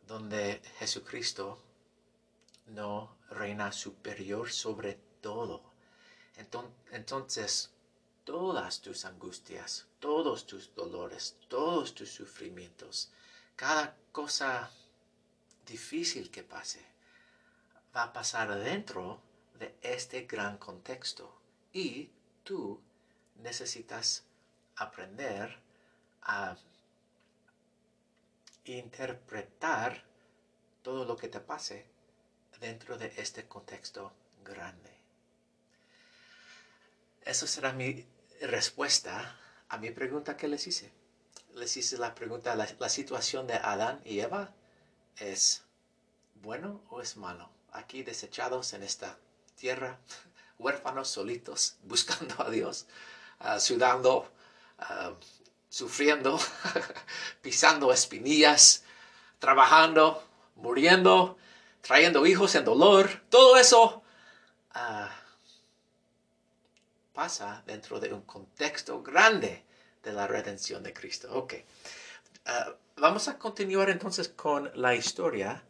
donde 0.06 0.60
Jesucristo 0.78 1.62
no 2.66 3.16
reina 3.30 3.72
superior 3.72 4.50
sobre 4.50 4.98
todo. 5.20 5.62
Entonces, 6.90 7.70
todas 8.24 8.80
tus 8.80 9.04
angustias, 9.04 9.86
todos 10.06 10.46
tus 10.46 10.72
dolores, 10.72 11.34
todos 11.48 11.92
tus 11.92 12.12
sufrimientos, 12.12 13.10
cada 13.56 13.96
cosa 14.12 14.70
difícil 15.66 16.30
que 16.30 16.44
pase, 16.44 16.80
va 17.92 18.04
a 18.04 18.12
pasar 18.12 18.54
dentro 18.54 19.20
de 19.58 19.74
este 19.82 20.20
gran 20.22 20.58
contexto. 20.58 21.36
Y 21.72 22.08
tú 22.44 22.80
necesitas 23.42 24.22
aprender 24.76 25.58
a 26.22 26.56
interpretar 28.64 30.04
todo 30.82 31.04
lo 31.04 31.16
que 31.16 31.26
te 31.26 31.40
pase 31.40 31.84
dentro 32.60 32.96
de 32.96 33.12
este 33.16 33.48
contexto 33.48 34.12
grande. 34.44 34.92
Eso 37.22 37.48
será 37.48 37.72
mi 37.72 38.06
respuesta 38.40 39.40
a 39.68 39.78
mi 39.78 39.90
pregunta 39.90 40.36
que 40.36 40.48
les 40.48 40.66
hice. 40.66 40.92
Les 41.54 41.76
hice 41.76 41.98
la 41.98 42.14
pregunta, 42.14 42.54
la, 42.54 42.88
situación 42.88 43.46
de 43.46 43.54
Adán 43.54 44.00
y 44.04 44.20
Eva 44.20 44.52
es 45.18 45.64
bueno 46.34 46.82
o 46.90 47.00
es 47.00 47.16
malo. 47.16 47.50
Aquí 47.72 48.02
desechados 48.02 48.72
en 48.72 48.82
esta 48.82 49.18
tierra, 49.56 49.98
huérfanos, 50.58 51.08
solitos, 51.08 51.76
buscando 51.82 52.42
a 52.42 52.50
Dios, 52.50 52.86
uh, 53.40 53.58
sudando, 53.58 54.30
uh, 54.78 55.14
sufriendo, 55.68 56.38
pisando 57.42 57.92
espinillas, 57.92 58.84
trabajando, 59.38 60.22
muriendo, 60.56 61.36
trayendo 61.80 62.26
hijos 62.26 62.54
en 62.54 62.64
dolor, 62.64 63.22
todo 63.30 63.56
eso 63.56 64.02
uh, 64.74 65.25
pasa 67.16 67.62
dentro 67.66 67.98
de 67.98 68.12
un 68.12 68.20
contexto 68.22 69.02
grande 69.02 69.64
de 70.02 70.12
la 70.12 70.26
redención 70.26 70.82
de 70.82 70.92
Cristo. 70.92 71.28
Ok, 71.32 71.54
vamos 72.96 73.26
a 73.28 73.38
continuar 73.38 73.88
entonces 73.88 74.28
con 74.28 74.70
la 74.74 74.94
historia 74.94 75.64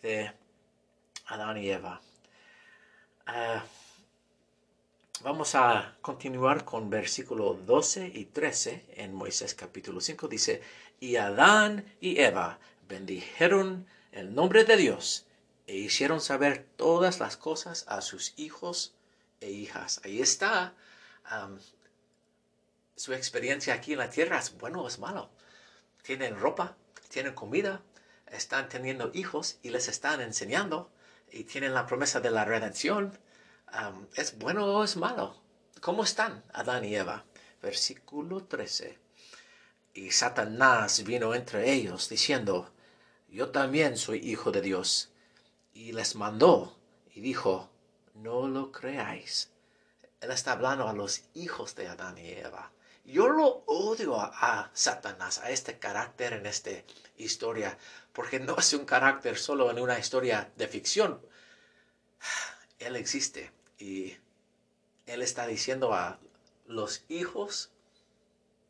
de 0.00 0.32
Adán 1.26 1.58
y 1.58 1.68
Eva. 1.68 2.00
Vamos 5.22 5.54
a 5.54 5.96
continuar 6.00 6.64
con 6.64 6.88
versículo 6.88 7.52
12 7.52 8.12
y 8.14 8.24
13 8.24 8.86
en 8.96 9.14
Moisés 9.14 9.54
capítulo 9.54 10.00
5. 10.00 10.28
Dice, 10.28 10.62
y 10.98 11.16
Adán 11.16 11.84
y 12.00 12.18
Eva 12.20 12.58
bendijeron 12.88 13.86
el 14.12 14.34
nombre 14.34 14.64
de 14.64 14.78
Dios 14.78 15.26
e 15.66 15.76
hicieron 15.76 16.22
saber 16.22 16.66
todas 16.76 17.20
las 17.20 17.36
cosas 17.36 17.84
a 17.86 18.00
sus 18.00 18.32
hijos 18.38 18.94
e 19.42 19.50
hijas. 19.50 20.00
Ahí 20.02 20.22
está 20.22 20.74
su 22.94 23.12
experiencia 23.12 23.74
aquí 23.74 23.92
en 23.92 23.98
la 23.98 24.10
tierra. 24.10 24.38
¿Es 24.38 24.56
bueno 24.58 24.82
o 24.82 24.88
es 24.88 24.98
malo? 24.98 25.30
Tienen 26.02 26.38
ropa, 26.38 26.76
tienen 27.08 27.34
comida, 27.34 27.82
están 28.26 28.68
teniendo 28.68 29.10
hijos 29.14 29.58
y 29.62 29.70
les 29.70 29.88
están 29.88 30.20
enseñando 30.20 30.90
y 31.30 31.44
tienen 31.44 31.74
la 31.74 31.86
promesa 31.86 32.20
de 32.20 32.30
la 32.30 32.44
redención 32.44 33.18
¿es 34.14 34.38
bueno 34.38 34.64
o 34.64 34.84
es 34.84 34.96
malo? 34.96 35.36
¿Cómo 35.80 36.04
están 36.04 36.42
Adán 36.52 36.84
y 36.84 36.94
Eva? 36.94 37.24
Versículo 37.62 38.44
13. 38.44 38.98
Y 39.94 40.10
Satanás 40.10 41.04
vino 41.04 41.34
entre 41.34 41.72
ellos 41.72 42.08
diciendo, 42.08 42.70
yo 43.28 43.50
también 43.50 43.96
soy 43.96 44.18
hijo 44.18 44.52
de 44.52 44.62
Dios. 44.62 45.10
Y 45.74 45.92
les 45.92 46.14
mandó 46.16 46.78
y 47.14 47.20
dijo, 47.20 47.70
no 48.14 48.48
lo 48.48 48.72
creáis. 48.72 49.50
Él 50.20 50.30
está 50.30 50.52
hablando 50.52 50.88
a 50.88 50.92
los 50.92 51.24
hijos 51.34 51.74
de 51.74 51.88
Adán 51.88 52.18
y 52.18 52.30
Eva. 52.30 52.72
Yo 53.04 53.28
lo 53.28 53.62
odio 53.66 54.20
a, 54.20 54.70
Satanás, 54.74 55.38
a 55.38 55.50
este 55.50 55.78
carácter 55.78 56.32
en 56.32 56.46
esta 56.46 56.70
historia, 57.16 57.78
porque 58.12 58.40
no 58.40 58.56
es 58.58 58.72
un 58.72 58.84
carácter 58.84 59.38
solo 59.38 59.70
en 59.70 59.78
una 59.78 59.98
historia 59.98 60.50
de 60.56 60.66
ficción. 60.66 61.20
Él 62.78 62.96
existe. 62.96 63.52
Y 63.78 64.16
Él 65.06 65.22
está 65.22 65.46
diciendo 65.46 65.94
a 65.94 66.18
los 66.66 67.04
hijos 67.08 67.70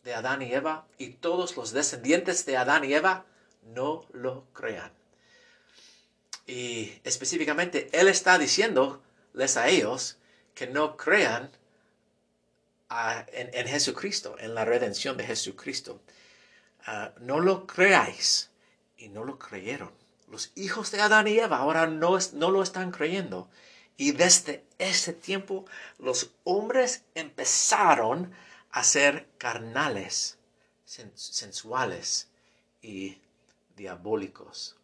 de 0.05 0.15
Adán 0.15 0.43
y 0.43 0.53
Eva 0.53 0.87
y 0.99 1.11
todos 1.15 1.57
los 1.57 1.73
descendientes 1.73 2.45
de 2.45 2.57
Adán 2.57 2.85
y 2.85 2.93
Eva, 2.93 3.25
no 3.63 4.07
lo 4.13 4.45
crean. 4.53 4.93
Y 6.47 7.01
específicamente 7.05 7.89
Él 7.93 8.09
está 8.09 8.39
diciéndoles 8.39 9.57
a 9.57 9.69
ellos 9.69 10.19
que 10.57 10.67
no 10.67 10.97
crean 10.97 11.53
en, 13.33 13.51
en, 13.53 13.69
Jesucristo, 13.69 14.37
en 14.39 14.55
la 14.55 14.65
redención 14.65 15.17
de 15.19 15.27
Jesucristo. 15.27 16.01
Ah, 16.87 17.13
no 17.21 17.41
lo 17.41 17.67
creáis. 17.67 18.51
Y 18.97 19.09
no 19.11 19.25
lo 19.25 19.39
creyeron. 19.39 19.93
Los 20.29 20.53
hijos 20.55 20.91
de 20.91 21.03
Adán 21.03 21.29
y 21.29 21.39
Eva 21.39 21.59
ahora 21.59 21.87
no, 21.87 22.19
no 22.33 22.51
lo 22.51 22.63
están 22.63 22.91
creyendo. 22.91 23.51
Y 23.99 24.13
desde 24.13 24.65
ese 24.79 25.13
tiempo 25.13 25.67
los 25.99 26.31
hombres 26.45 27.05
empezaron 27.15 28.33
a 28.71 28.83
ser 28.83 29.29
carnales, 29.37 30.39
sensuales 30.87 32.29
y 32.81 33.21
diabólicos. 33.77 34.77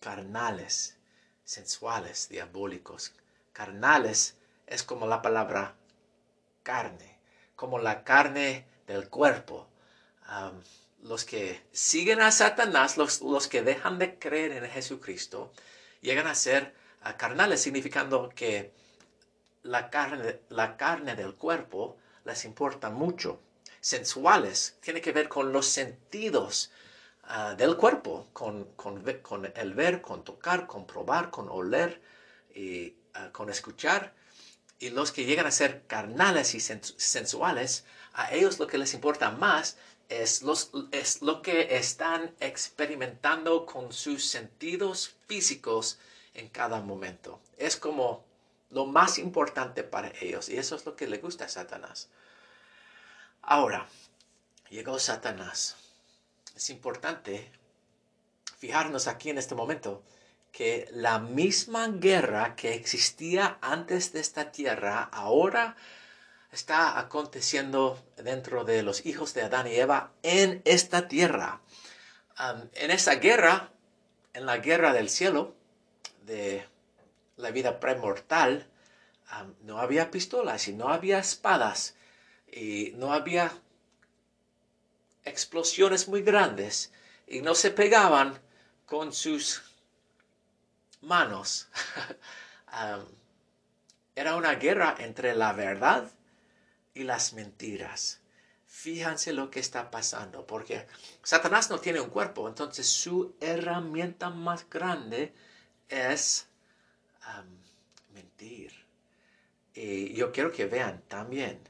Carnales, 0.00 0.98
sensuales, 1.44 2.28
diabólicos. 2.28 3.14
Carnales 3.54 4.35
es 4.66 4.82
como 4.82 5.06
la 5.06 5.22
palabra 5.22 5.74
carne, 6.62 7.18
como 7.54 7.78
la 7.78 8.04
carne 8.04 8.66
del 8.86 9.08
cuerpo. 9.08 9.68
los 11.02 11.24
que 11.24 11.62
siguen 11.72 12.20
a 12.20 12.32
Satanás, 12.32 12.96
los, 12.96 13.20
los 13.20 13.46
que 13.46 13.62
dejan 13.62 13.98
de 13.98 14.18
creer 14.18 14.52
en 14.52 14.68
Jesucristo, 14.70 15.52
llegan 16.00 16.26
a 16.26 16.34
ser 16.34 16.74
carnales, 17.16 17.62
significando 17.62 18.28
que 18.34 18.72
la 19.62 19.90
carne, 19.90 20.40
la 20.48 20.76
carne 20.76 21.14
del 21.14 21.34
cuerpo 21.34 21.96
les 22.24 22.44
importa 22.44 22.90
mucho. 22.90 23.40
Sensuales, 23.80 24.76
tiene 24.80 25.00
que 25.00 25.12
ver 25.12 25.28
con 25.28 25.52
los 25.52 25.66
sentidos 25.66 26.72
ah, 27.24 27.54
del 27.54 27.76
cuerpo, 27.76 28.28
con, 28.32 28.64
con, 28.74 29.04
con, 29.22 29.52
el 29.54 29.74
ver, 29.74 30.02
con 30.02 30.24
tocar, 30.24 30.66
con 30.66 30.86
probar, 30.86 31.30
con 31.30 31.48
oler 31.48 32.00
y 32.54 32.96
ah, 33.14 33.30
con 33.32 33.48
escuchar. 33.48 34.12
Y 34.78 34.90
los 34.90 35.12
que 35.12 35.24
llegan 35.24 35.46
a 35.46 35.50
ser 35.50 35.86
carnales 35.86 36.54
y 36.54 36.60
sensuales, 36.60 37.84
a 38.12 38.32
ellos 38.34 38.58
lo 38.58 38.66
que 38.66 38.78
les 38.78 38.94
importa 38.94 39.30
más 39.30 39.78
es, 40.08 40.42
los, 40.42 40.70
es 40.92 41.22
lo 41.22 41.42
que 41.42 41.76
están 41.76 42.34
experimentando 42.40 43.66
con 43.66 43.92
sus 43.92 44.26
sentidos 44.26 45.14
físicos 45.26 45.98
en 46.34 46.48
cada 46.48 46.80
momento. 46.80 47.40
Es 47.56 47.76
como 47.76 48.24
lo 48.70 48.86
más 48.86 49.18
importante 49.18 49.82
para 49.82 50.12
ellos 50.20 50.48
y 50.48 50.58
eso 50.58 50.76
es 50.76 50.84
lo 50.84 50.96
que 50.96 51.06
le 51.06 51.18
gusta 51.18 51.46
a 51.46 51.48
Satanás. 51.48 52.08
Ahora, 53.42 53.88
llegó 54.70 54.98
Satanás. 54.98 55.76
Es 56.54 56.70
importante 56.70 57.50
fijarnos 58.58 59.06
aquí 59.06 59.30
en 59.30 59.38
este 59.38 59.54
momento 59.54 60.02
que 60.56 60.88
la 60.90 61.18
misma 61.18 61.86
guerra 61.88 62.56
que 62.56 62.72
existía 62.72 63.58
antes 63.60 64.14
de 64.14 64.20
esta 64.20 64.52
tierra 64.52 65.02
ahora 65.02 65.76
está 66.50 66.98
aconteciendo 66.98 68.02
dentro 68.16 68.64
de 68.64 68.82
los 68.82 69.04
hijos 69.04 69.34
de 69.34 69.42
Adán 69.42 69.66
y 69.66 69.74
Eva 69.74 70.12
en 70.22 70.62
esta 70.64 71.08
tierra. 71.08 71.60
en 72.72 72.90
esa 72.90 73.16
guerra, 73.16 73.70
en 74.32 74.46
la 74.46 74.56
guerra 74.56 74.94
del 74.94 75.10
cielo, 75.10 75.54
de 76.22 76.66
la 77.36 77.50
vida 77.50 77.78
premortal, 77.78 78.66
no 79.60 79.78
había 79.78 80.10
pistolas 80.10 80.68
y 80.68 80.72
no 80.72 80.88
había 80.88 81.18
espadas 81.18 81.96
y 82.50 82.94
no 82.96 83.12
había 83.12 83.52
explosiones 85.22 86.08
muy 86.08 86.22
grandes 86.22 86.92
y 87.26 87.42
no 87.42 87.54
se 87.54 87.70
pegaban 87.70 88.40
con 88.86 89.12
sus 89.12 89.75
manos. 91.06 91.68
era 94.14 94.36
una 94.36 94.54
guerra 94.56 94.96
entre 94.98 95.34
la 95.34 95.52
verdad 95.52 96.10
y 96.94 97.04
las 97.04 97.32
mentiras. 97.32 98.20
Fíjense 98.66 99.32
lo 99.32 99.50
que 99.50 99.60
está 99.60 99.90
pasando, 99.90 100.46
porque 100.46 100.86
Satanás 101.22 101.70
no 101.70 101.78
tiene 101.78 102.00
un 102.00 102.10
cuerpo, 102.10 102.46
entonces 102.48 102.86
su 102.86 103.34
herramienta 103.40 104.28
más 104.28 104.68
grande 104.68 105.32
es 105.88 106.48
Y 109.76 110.14
yo 110.14 110.32
quiero 110.32 110.50
que 110.52 110.64
vean 110.64 111.02
también 111.06 111.60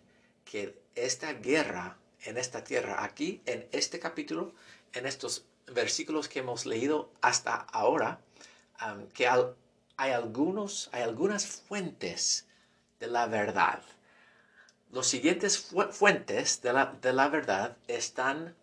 que 0.45 0.81
esta 0.95 1.33
guerra 1.33 1.99
en 2.23 2.39
esta 2.39 2.63
tierra, 2.63 3.03
aquí 3.03 3.43
en 3.47 3.69
este 3.73 3.99
capítulo, 3.99 4.55
en 4.93 5.07
estos 5.07 5.45
versículos 5.67 6.29
que 6.29 6.39
hemos 6.39 6.67
leído 6.67 7.11
hasta 7.21 7.55
ahora, 7.57 8.21
que 9.15 9.27
hay, 9.27 10.13
algunos, 10.13 10.89
hay 10.93 11.03
algunas 11.03 11.47
fuentes 11.47 12.47
de 13.01 13.07
la 13.07 13.27
verdad. 13.27 13.83
Los 14.93 15.07
siguientes 15.07 15.59
fuentes 15.91 16.63
de 16.63 16.73
la, 16.73 16.87
de 17.01 17.13
la 17.13 17.29
verdad 17.29 17.77
están 17.89 18.55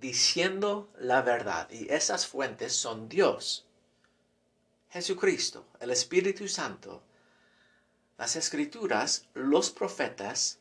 diciendo 0.00 0.90
la 0.98 1.22
verdad 1.22 1.70
y 1.70 1.92
esas 1.92 2.26
fuentes 2.26 2.74
son 2.74 3.08
Dios, 3.08 3.64
Jesucristo, 4.90 5.64
el 5.80 5.90
Espíritu 5.90 6.48
Santo, 6.48 7.02
las 8.18 8.36
escrituras, 8.36 9.26
los 9.34 9.70
profetas, 9.70 10.58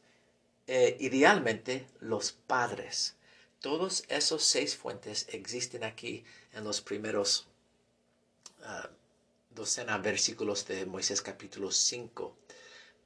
e 0.67 0.95
idealmente 0.99 1.87
los 1.99 2.31
padres. 2.31 3.15
Todos 3.59 4.05
esos 4.07 4.43
seis 4.45 4.77
fuentes 4.77 5.27
existen 5.29 5.83
aquí 5.83 6.23
en 6.53 6.63
los 6.63 6.81
primeros 6.81 7.47
uh, 8.61 8.87
docena 9.49 9.97
versículos 9.97 10.65
de 10.67 10.85
Moisés 10.85 11.21
capítulo 11.21 11.71
5. 11.71 12.37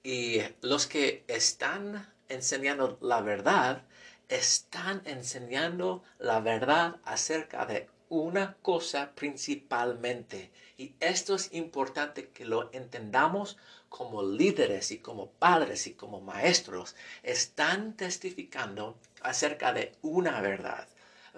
Y 0.04 0.42
los 0.62 0.88
que 0.88 1.24
están 1.28 2.14
enseñando 2.30 2.98
la 3.02 3.22
verdad, 3.22 3.84
están 4.30 5.02
enseñando 5.06 6.04
la 6.20 6.40
verdad 6.40 6.98
acerca 7.04 7.66
de 7.66 7.90
una 8.10 8.56
cosa 8.62 9.12
principalmente. 9.16 10.52
Y 10.78 10.94
esto 11.00 11.36
es 11.36 11.54
importante 11.54 12.30
que 12.30 12.46
lo 12.46 12.72
entendamos 12.74 13.58
como 13.90 14.24
líderes 14.24 14.92
y 14.92 15.00
como 15.00 15.30
padres 15.32 15.88
y 15.88 15.94
como 15.94 16.22
maestros. 16.22 16.96
Están 17.24 17.94
testificando 17.94 18.98
acerca 19.22 19.74
de 19.74 19.94
una 20.02 20.42
verdad. 20.42 20.88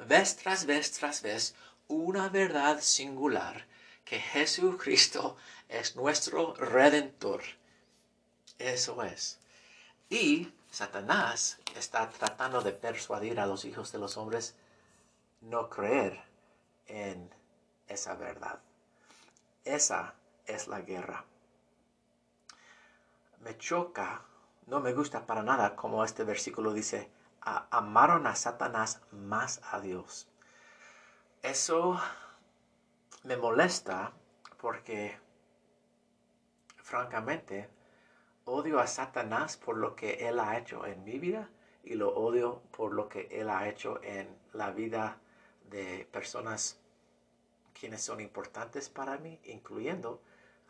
Vez 0.08 0.36
tras 0.38 0.66
vez 0.66 0.92
tras 0.92 1.22
vez, 1.22 1.56
una 1.88 2.30
verdad 2.30 2.80
singular, 2.82 3.66
que 4.08 4.20
Jesucristo 4.20 5.36
es 5.68 5.96
nuestro 5.96 6.54
redentor. 6.54 7.42
Eso 8.58 9.04
es. 9.04 9.40
Y 10.10 10.54
Satanás 10.72 11.60
está 11.76 12.10
tratando 12.10 12.62
de 12.62 12.72
persuadir 12.72 13.40
a 13.40 13.46
los 13.46 13.66
hijos 13.66 13.92
de 13.92 14.00
los 14.00 14.16
hombres 14.16 14.56
no 15.42 15.70
creer 15.70 16.24
en 16.88 17.30
esa 17.88 18.16
verdad. 18.16 18.60
Esa 19.66 20.16
es 20.46 20.68
la 20.68 20.82
guerra. 20.82 21.26
Me 23.42 23.58
choca, 23.58 24.24
no 24.68 24.80
me 24.80 24.94
gusta 24.94 25.26
para 25.26 25.44
nada 25.44 25.76
como 25.76 26.04
este 26.06 26.24
versículo 26.24 26.74
dice, 26.74 27.12
amaron 27.42 28.26
a 28.26 28.36
Satanás 28.36 29.02
más 29.12 29.62
a 29.70 29.82
Dios. 29.82 30.28
Eso 31.44 32.02
me 33.28 33.36
molesta 33.36 34.14
porque, 34.58 35.20
francamente, 36.78 37.70
odio 38.46 38.80
a 38.80 38.88
Satanás 38.88 39.58
por 39.58 39.76
lo 39.76 39.98
que 39.98 40.30
él 40.30 40.40
ha 40.40 40.58
hecho 40.58 40.86
en 40.86 41.04
mi 41.04 41.20
vida 41.20 41.50
y 41.84 41.96
lo 41.96 42.16
odio 42.16 42.62
por 42.72 42.94
lo 42.94 43.10
que 43.10 43.28
él 43.30 43.50
ha 43.50 43.68
hecho 43.68 44.02
en 44.02 44.34
la 44.54 44.72
vida 44.72 45.20
de 45.70 46.08
personas 46.10 46.80
quienes 47.78 48.02
son 48.02 48.22
importantes 48.22 48.88
para 48.88 49.18
mí, 49.18 49.38
incluyendo 49.44 50.22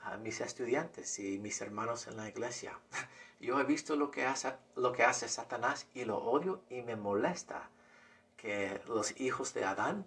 a 0.01 0.17
mis 0.17 0.41
estudiantes 0.41 1.19
y 1.19 1.37
mis 1.37 1.61
hermanos 1.61 2.07
en 2.07 2.17
la 2.17 2.27
iglesia. 2.27 2.79
Yo 3.39 3.59
he 3.59 3.65
visto 3.65 3.95
lo 3.95 4.09
que 4.09 4.25
hace, 4.25 4.51
lo 4.75 4.93
que 4.93 5.03
hace 5.03 5.29
Satanás 5.29 5.85
y 5.93 6.05
lo 6.05 6.17
odio 6.17 6.63
y 6.71 6.81
me 6.81 6.95
molesta 6.95 7.69
que 8.35 8.81
los 8.87 9.19
hijos 9.21 9.53
de 9.53 9.63
Adán, 9.63 10.05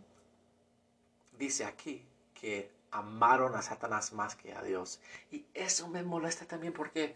dice 1.38 1.64
aquí, 1.64 2.09
que 2.40 2.72
amaron 2.90 3.54
a 3.54 3.62
Satanás 3.62 4.12
más 4.12 4.34
que 4.34 4.54
a 4.54 4.62
Dios. 4.62 5.00
Y 5.30 5.44
eso 5.52 5.88
me 5.88 6.02
molesta 6.02 6.46
también 6.46 6.72
porque 6.72 7.14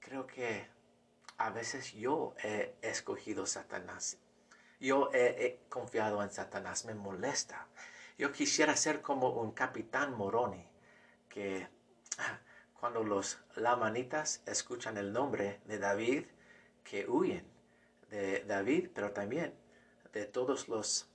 creo 0.00 0.26
que 0.26 0.68
a 1.38 1.50
veces 1.50 1.92
yo 1.92 2.34
he 2.42 2.74
escogido 2.80 3.44
Satanás. 3.46 4.18
Yo 4.78 5.10
he, 5.12 5.60
confiado 5.68 6.22
en 6.22 6.30
Satanás. 6.30 6.84
Me 6.84 6.94
molesta. 6.94 7.66
Yo 8.18 8.32
quisiera 8.32 8.76
ser 8.76 9.02
como 9.02 9.30
un 9.30 9.52
capitán 9.52 10.14
Moroni, 10.14 10.66
que 11.28 11.68
cuando 12.80 13.02
los 13.02 13.38
lamanitas 13.56 14.42
escuchan 14.46 14.96
el 14.96 15.12
nombre 15.12 15.60
de 15.64 15.78
David, 15.78 16.26
que 16.84 17.06
huyen 17.08 17.46
de 18.10 18.44
David, 18.44 18.90
pero 18.94 19.10
también 19.10 19.52
de 20.16 20.24
todos 20.24 20.68
los 20.68 21.06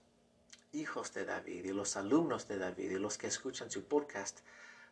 hijos 0.73 1.11
de 1.13 1.25
David 1.25 1.65
y 1.65 1.73
los 1.73 1.97
alumnos 1.97 2.47
de 2.47 2.59
David 2.59 2.91
y 2.91 2.99
los 2.99 3.17
que 3.17 3.27
escuchan 3.27 3.71
su 3.71 3.85
podcast, 3.85 4.41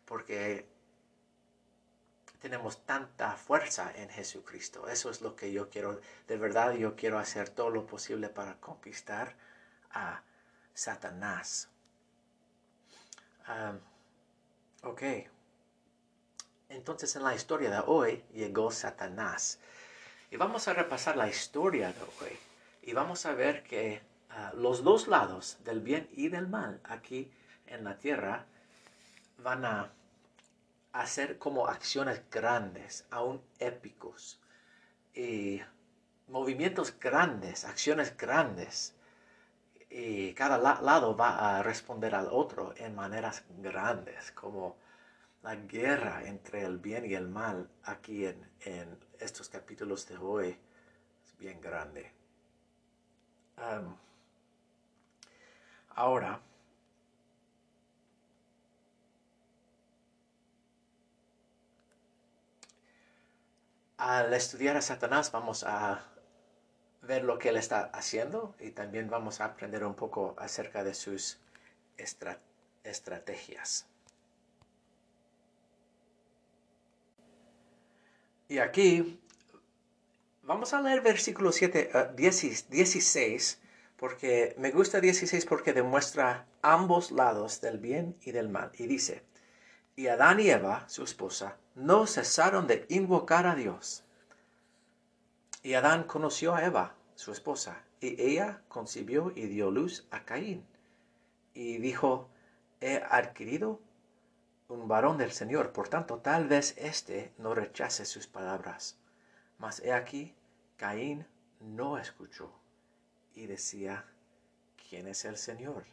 porque 0.05 0.67
tenemos 2.41 2.83
tanta 2.85 3.35
fuerza 3.35 3.91
en 3.95 4.09
Jesucristo. 4.09 4.87
Eso 4.87 5.11
es 5.11 5.21
lo 5.21 5.35
que 5.35 5.51
yo 5.51 5.69
quiero, 5.69 6.01
de 6.27 6.37
verdad 6.37 6.73
yo 6.73 6.95
quiero 6.95 7.19
hacer 7.19 7.49
todo 7.49 7.69
lo 7.69 7.85
posible 7.85 8.29
para 8.29 8.59
conquistar 8.59 9.35
a 9.91 10.23
Satanás. 10.73 11.69
ok. 14.81 15.03
Entonces 16.69 17.15
en 17.15 17.23
la 17.23 17.35
historia 17.35 17.69
de 17.69 17.83
hoy 17.85 18.23
llegó 18.33 18.71
Satanás. 18.71 19.59
Y 20.31 20.37
vamos 20.37 20.67
a 20.67 20.73
repasar 20.73 21.15
la 21.15 21.27
historia 21.27 21.93
de 21.93 22.01
hoy. 22.01 22.48
Y 22.81 22.93
vamos 22.93 23.25
a 23.25 23.33
ver 23.33 23.63
que 23.63 24.01
ah, 24.29 24.51
los 24.55 24.83
dos 24.83 25.07
lados 25.07 25.57
del 25.63 25.81
bien 25.81 26.09
y 26.13 26.29
del 26.29 26.47
mal 26.47 26.79
aquí 26.83 27.31
en 27.67 27.83
la 27.83 27.97
tierra 27.97 28.45
van 29.37 29.65
a 29.65 29.91
hacer 30.91 31.37
como 31.37 31.67
acciones 31.67 32.21
grandes, 32.31 33.05
aún 33.11 33.41
épicos, 33.59 34.39
y 35.13 35.61
movimientos 36.27 36.97
grandes, 36.99 37.65
acciones 37.65 38.15
grandes. 38.17 38.95
Y 39.89 40.33
cada 40.33 40.57
lado 40.57 41.15
va 41.17 41.57
a 41.57 41.63
responder 41.63 42.13
al 42.13 42.27
otro 42.31 42.73
en 42.77 42.95
maneras 42.95 43.43
grandes, 43.61 44.31
como 44.33 44.77
la 45.41 45.55
guerra 45.55 46.23
entre 46.25 46.63
el 46.63 46.77
bien 46.77 47.05
y 47.05 47.15
el 47.15 47.27
mal 47.27 47.69
aquí 47.83 48.25
en, 48.25 48.49
en 48.61 48.97
estos 49.19 49.49
capítulos 49.49 50.07
de 50.07 50.17
hoy 50.17 50.57
es 51.25 51.37
bien 51.37 51.59
grande. 51.61 52.18
Ahora, 55.95 56.39
al 63.97 64.33
estudiar 64.33 64.77
a 64.77 64.81
Satanás 64.81 65.31
vamos 65.31 65.63
a 65.63 66.05
ver 67.01 67.23
lo 67.23 67.37
que 67.37 67.49
él 67.49 67.57
está 67.57 67.89
haciendo 67.93 68.55
y 68.59 68.71
también 68.71 69.09
vamos 69.09 69.41
a 69.41 69.45
aprender 69.45 69.83
un 69.83 69.95
poco 69.95 70.35
acerca 70.37 70.83
de 70.83 70.93
sus 70.93 71.37
estrategias. 72.83 73.85
Y 78.47 78.57
aquí 78.59 79.19
vamos 80.49 80.73
a 80.73 80.81
leer 80.81 81.01
versículo 81.01 81.51
7, 81.51 81.91
16, 82.15 83.61
porque 83.97 84.55
me 84.57 84.71
gusta 84.71 84.99
16 84.99 85.45
porque 85.45 85.73
demuestra 85.73 86.47
ambos 86.63 87.11
lados 87.11 87.61
del 87.61 87.77
bien 87.77 88.17
y 88.23 88.31
del 88.31 88.49
mal. 88.49 88.71
Y 88.73 88.87
dice, 88.87 89.21
y 89.95 90.07
Adán 90.07 90.39
y 90.39 90.49
Eva, 90.49 90.89
su 90.89 91.03
esposa, 91.03 91.57
no 91.75 92.07
cesaron 92.07 92.65
de 92.65 92.87
invocar 92.89 93.45
a 93.45 93.53
Dios. 93.53 94.03
Y 95.61 95.75
Adán 95.75 96.05
conoció 96.05 96.55
a 96.55 96.65
Eva, 96.65 96.95
su 97.13 97.31
esposa, 97.31 97.83
y 98.01 98.19
ella 98.19 98.63
concibió 98.69 99.31
y 99.35 99.45
dio 99.45 99.69
luz 99.69 100.07
a 100.09 100.25
Caín. 100.25 100.65
Y 101.53 101.77
dijo, 101.77 102.27
he 102.81 103.03
adquirido 103.07 103.81
un 104.67 104.87
varón 104.87 105.19
del 105.19 105.31
Señor, 105.31 105.73
por 105.73 105.89
tanto 105.89 106.17
tal 106.17 106.47
vez 106.47 106.73
éste 106.79 107.33
no 107.37 107.53
rechace 107.53 108.03
sus 108.03 108.25
palabras. 108.25 108.97
Mas 109.59 109.81
he 109.81 109.91
aquí, 109.91 110.33
Caín 110.79 111.27
no 111.59 111.97
escuchó 111.97 112.49
y 113.35 113.47
decía, 113.47 114.05
¿quién 114.87 115.09
es 115.09 115.25
el 115.25 115.35
Señor? 115.35 115.83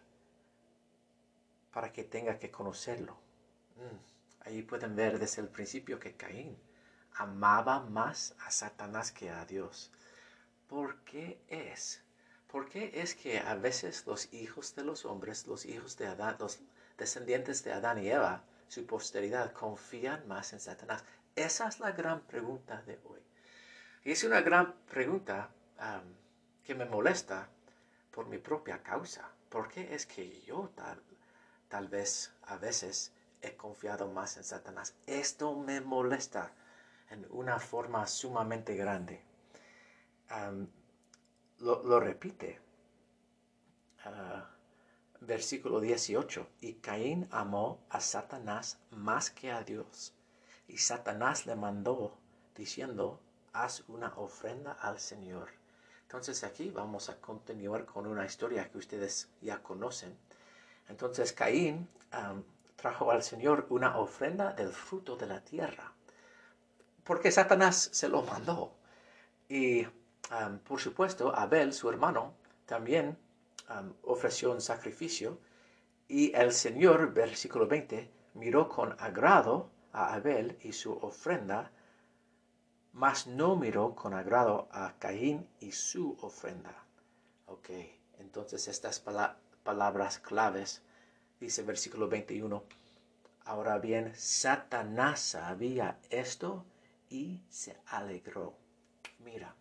Para 1.73 1.93
que 1.93 2.05
tenga 2.05 2.39
que 2.39 2.53
conocerlo. 2.53 3.15
Mm. 3.75 4.45
Ahí 4.47 4.63
pueden 4.63 4.95
ver 4.95 5.19
desde 5.19 5.43
el 5.43 5.49
principio 5.49 5.99
que 5.99 6.15
Caín 6.15 6.57
amaba 7.17 7.81
más 7.81 8.37
a 8.39 8.53
Satanás 8.53 9.11
que 9.11 9.29
a 9.29 9.45
Dios. 9.45 9.91
¿Por 10.69 11.01
qué 11.01 11.41
es? 11.49 12.01
¿Por 12.47 12.69
qué 12.69 12.93
es 12.95 13.17
que 13.17 13.41
a 13.41 13.57
veces 13.57 14.07
los 14.07 14.33
hijos 14.33 14.77
de 14.77 14.85
los 14.85 15.05
hombres, 15.05 15.49
los 15.49 15.67
hijos 15.67 15.97
de 15.97 16.07
Adán, 16.07 16.37
los 16.39 16.61
descendientes 16.97 17.65
de 17.65 17.73
Adán 17.73 17.99
y 17.99 18.09
Eva, 18.09 18.45
su 18.69 18.87
posteridad 18.87 19.53
confían 19.53 20.29
más 20.29 20.53
en 20.53 20.61
Satanás? 20.61 21.03
Esa 21.35 21.67
es 21.67 21.81
la 21.81 21.91
gran 21.91 22.21
pregunta 22.21 22.83
de 22.83 23.01
hoy. 23.05 23.26
Y 24.07 24.13
es 24.13 24.23
una 24.23 24.41
gran 24.41 24.73
pregunta 24.89 25.51
que 26.63 26.77
me 26.77 26.85
molesta 26.85 27.49
por 28.13 28.29
mi 28.29 28.39
propia 28.39 28.81
causa. 28.81 29.29
¿Por 29.49 29.67
qué 29.67 29.97
es 29.97 30.07
que 30.07 30.43
yo 30.43 30.71
tal, 30.77 31.03
tal 31.69 31.89
vez 31.89 32.33
a 32.43 32.57
veces 32.57 33.13
he 33.43 33.57
confiado 33.57 34.07
más 34.07 34.37
en 34.37 34.45
Satanás? 34.45 34.95
Esto 35.09 35.57
me 35.57 35.81
molesta 35.81 36.53
en 37.11 37.27
una 37.31 37.59
forma 37.59 38.07
sumamente 38.07 38.77
grande. 38.77 39.25
lo, 41.59 41.99
repite. 41.99 42.61
Ah, 44.05 44.49
versículo 45.21 45.81
18. 45.81 46.49
Y 46.61 46.75
Caín 46.75 47.27
amó 47.33 47.81
a 47.91 48.01
Satanás 48.01 48.79
más 48.93 49.33
que 49.33 49.51
a 49.51 49.65
Dios. 49.65 50.15
Y 50.69 50.79
Satanás 50.79 51.45
le 51.45 51.57
mandó 51.57 52.17
diciendo, 52.55 53.21
haz 53.63 53.85
una 53.89 54.13
ofrenda 54.17 54.73
al 54.73 54.99
Señor. 54.99 55.49
Entonces 56.03 56.45
aquí 56.45 56.71
vamos 56.71 57.09
a 57.09 57.21
continuar 57.21 57.85
con 57.85 58.07
una 58.07 58.25
historia 58.25 58.71
que 58.71 58.79
ustedes 58.79 59.29
ya 59.41 59.63
conocen. 59.63 60.17
Entonces 60.89 61.33
Caín 61.33 61.89
trajo 62.77 63.11
al 63.11 63.23
Señor 63.23 63.67
una 63.71 63.99
ofrenda 63.99 64.53
del 64.53 64.71
fruto 64.71 65.17
de 65.17 65.27
la 65.27 65.41
tierra, 65.41 65.93
porque 67.03 67.33
Satanás 67.33 67.89
se 67.93 68.09
lo 68.09 68.23
mandó. 68.23 68.73
Y 69.49 69.87
por 70.65 70.81
supuesto 70.81 71.35
Abel, 71.35 71.73
su 71.73 71.89
hermano, 71.89 72.35
también 72.67 73.19
ofreció 74.03 74.53
un 74.53 74.61
sacrificio. 74.61 75.41
Y 76.09 76.33
el 76.37 76.53
Señor, 76.53 77.13
versículo 77.13 77.67
20, 77.67 78.09
miró 78.35 78.69
con 78.69 78.95
agrado 79.01 79.71
a 79.93 80.15
Abel 80.15 80.57
y 80.63 80.73
su 80.73 80.93
ofrenda, 80.93 81.73
mas 82.97 83.27
no 83.27 83.57
miró 83.57 83.95
con 83.95 84.15
agrado 84.15 84.69
a 84.73 84.95
Caín 84.99 85.47
y 85.61 85.73
su 85.73 86.17
ofrenda. 86.23 86.75
Ok, 87.45 87.69
entonces 88.19 88.69
estas 88.69 89.05
palabras 89.63 90.19
claves, 90.19 90.81
dice 91.39 91.63
versículo 91.63 92.09
21, 92.09 92.65
ahora 93.45 93.77
bien, 93.77 94.15
Satanás 94.17 95.21
sabía 95.21 95.99
esto 96.09 96.65
y 97.11 97.43
se 97.51 97.77
alegró. 97.85 98.57
Mira, 99.19 99.55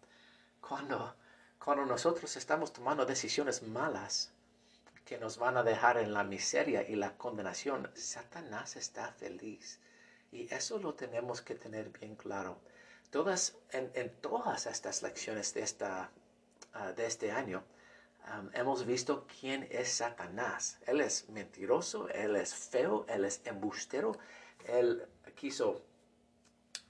cuando, 0.61 1.17
cuando 1.59 1.85
nosotros 1.85 2.37
estamos 2.37 2.71
tomando 2.71 3.05
decisiones 3.05 3.63
malas, 3.63 4.31
que 5.03 5.17
nos 5.17 5.37
van 5.37 5.57
a 5.57 5.63
dejar 5.63 5.97
en 5.97 6.13
la 6.13 6.23
miseria 6.23 6.87
y 6.87 6.95
la 6.95 7.17
condenación, 7.17 7.91
Satanás 7.95 8.77
está 8.77 9.11
feliz. 9.11 9.81
Y 10.31 10.53
eso 10.53 10.79
lo 10.79 10.93
tenemos 10.93 11.41
que 11.41 11.55
tener 11.55 11.89
bien 11.89 12.15
claro. 12.15 12.61
Todas, 13.09 13.55
en, 13.71 14.11
todas 14.21 14.65
estas 14.65 15.01
lecciones 15.01 15.53
de, 15.53 15.61
esta, 15.61 16.11
ah, 16.73 16.91
de 16.91 17.05
este 17.05 17.31
año, 17.31 17.63
hemos 18.53 18.85
visto 18.85 19.25
quién 19.39 19.67
es 19.71 19.93
Satanás. 19.93 20.79
Él 20.85 21.01
es 21.01 21.29
mentiroso, 21.29 22.09
él 22.09 22.35
es 22.35 22.53
feo, 22.53 23.05
él 23.07 23.25
es 23.25 23.41
embustero. 23.45 24.17
Él 24.65 25.07
quiso 25.35 25.81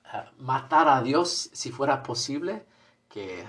ah, 0.05 0.31
matar 0.37 0.87
a 0.87 1.01
Dios 1.01 1.49
si 1.53 1.71
fuera 1.71 2.01
posible, 2.01 2.65
que 3.09 3.47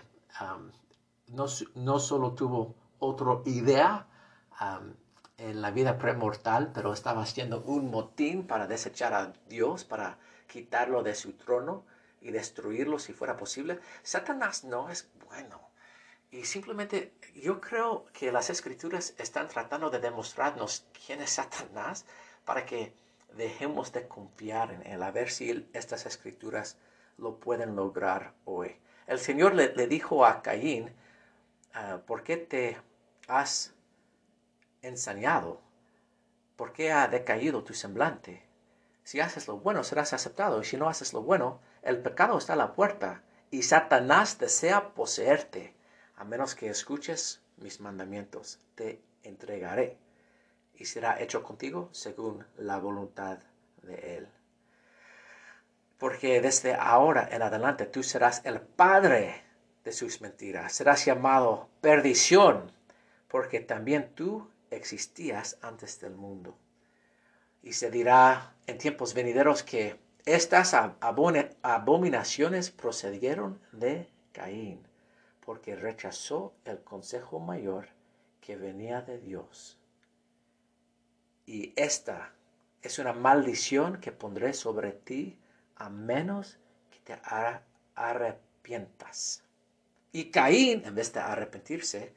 no, 1.29 1.47
no, 1.75 1.99
solo 1.99 2.33
tuvo 2.33 2.75
otra 2.99 3.41
idea, 3.47 4.07
en 5.39 5.61
la 5.61 5.71
vida 5.71 5.99
premortal, 5.99 6.73
pero 6.73 6.93
estaba 6.93 7.23
haciendo 7.23 7.63
un 7.63 7.91
motín 7.91 8.47
para 8.47 8.67
desechar 8.67 9.13
a 9.13 9.33
Dios, 9.49 9.85
para 9.85 10.19
quitarlo 10.47 11.03
de 11.03 11.15
su 11.15 11.35
trono 11.35 11.85
y 12.21 12.31
destruirlo 12.31 12.99
si 12.99 13.13
fuera 13.13 13.37
posible. 13.37 13.81
Satanás 14.03 14.65
no 14.65 14.91
es 14.91 15.09
bueno. 15.29 15.61
Y 16.31 16.45
simplemente 16.45 17.13
yo 17.35 17.61
creo 17.61 18.07
que 18.13 18.33
las 18.33 18.51
escrituras 18.51 19.15
están 19.19 19.49
tratando 19.49 19.91
de 19.91 20.01
demostrarnos 20.01 20.87
quién 21.07 21.21
es 21.23 21.31
Satanás 21.31 22.05
para 22.45 22.67
que 22.67 22.93
dejemos 23.37 23.93
de 23.93 24.09
confiar 24.09 24.73
en 24.73 24.87
él, 24.87 25.03
a 25.03 25.11
ver 25.11 25.31
si 25.31 25.69
estas 25.73 26.07
escrituras 26.07 26.79
lo 27.19 27.39
pueden 27.39 27.77
lograr 27.77 28.35
hoy. 28.45 28.77
El 29.07 29.19
Señor 29.19 29.55
le, 29.55 29.87
dijo 29.87 30.27
a 30.27 30.43
Caín, 30.43 30.93
ah, 31.75 32.01
¿por 32.07 32.23
qué 32.23 32.37
te 32.37 32.77
has 33.29 33.73
ensañado? 34.83 35.61
¿Por 36.57 36.73
qué 36.73 36.93
ha 36.93 37.07
decaído 37.09 37.63
tu 37.63 37.75
semblante? 37.75 38.43
Si 39.05 39.21
haces 39.21 39.47
lo 39.47 39.59
bueno, 39.59 39.85
serás 39.85 40.13
aceptado, 40.13 40.61
y 40.61 40.65
si 40.65 40.77
no 40.77 40.89
haces 40.89 41.13
lo 41.13 41.23
bueno, 41.23 41.61
el 41.87 41.99
pecado 41.99 42.37
está 42.37 42.55
a 42.55 42.57
la 42.57 42.75
puerta, 42.75 43.23
y 43.51 43.63
Satanás 43.63 44.39
desea 44.39 44.93
poseerte, 44.95 45.75
a 46.17 46.25
menos 46.25 46.55
que 46.55 46.69
escuches 46.69 47.43
mis 47.57 47.81
mandamientos. 47.81 48.59
Te 48.75 49.01
entregaré, 49.23 49.97
y 50.75 50.85
será 50.85 51.21
hecho 51.21 51.43
contigo 51.43 51.89
según 51.93 52.45
la 52.57 52.79
voluntad 52.79 53.39
de 53.83 54.17
él. 54.17 54.29
Porque 55.99 56.41
desde 56.41 56.75
ahora 56.75 57.29
en 57.31 57.43
adelante 57.43 57.87
tú 57.87 58.03
serás 58.03 58.45
el 58.45 58.61
padre 58.61 59.43
de 59.85 59.93
sus 59.93 60.21
mentiras, 60.21 60.73
serás 60.73 61.05
llamado 61.05 61.69
perdición, 61.81 62.73
porque 63.29 63.61
también 63.61 64.13
tú 64.15 64.51
existías 64.71 65.57
antes 65.63 66.01
del 66.01 66.17
mundo. 66.17 66.59
Y 67.63 67.73
se 67.73 67.91
dirá 67.91 68.55
en 68.67 68.79
tiempos 68.79 69.15
venideros 69.15 69.63
que 69.63 69.99
estas 70.27 70.75
abominaciones 70.75 72.71
procedieron 72.73 73.61
de 73.71 74.09
Caín, 74.33 74.87
porque 75.41 75.77
rechazó 75.77 76.53
el 76.65 76.83
consejo 76.83 77.39
mayor 77.39 77.89
que 78.41 78.57
venía 78.57 79.03
de 79.03 79.19
Dios. 79.19 79.79
Y 81.47 81.73
esta 81.77 82.33
es 82.83 82.99
una 82.99 83.13
maldición 83.13 84.01
que 84.01 84.11
pondré 84.11 84.53
sobre 84.53 84.91
ti 84.91 85.39
a 85.77 85.89
menos 85.89 86.59
que 86.91 86.99
te 86.99 87.21
arrepientas. 87.95 89.45
Y 90.11 90.33
Caín, 90.33 90.83
en 90.85 90.95
vez 90.97 91.13
de 91.13 91.21
arrepentirse, 91.21 92.13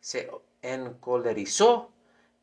se 0.00 0.30
encolerizó 0.62 1.90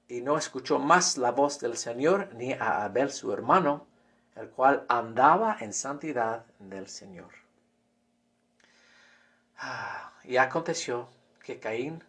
y 0.10 0.19
no 0.19 0.38
escuchó 0.38 0.78
más 0.78 1.17
la 1.17 1.32
voz 1.32 1.60
del 1.60 1.78
Señor 1.78 2.34
ni 2.36 2.51
a 2.51 2.84
Abel 2.84 3.12
su 3.12 3.32
hermano, 3.32 3.88
el 4.36 4.50
cual 4.50 4.86
andaba 4.89 5.58
en 5.60 5.74
santidad 5.74 6.45
del 6.60 6.88
Señor. 6.88 7.32
Ah, 9.58 10.13
y 10.24 10.38
aconteció 10.38 11.10
que 11.43 11.60
Caín 11.60 12.04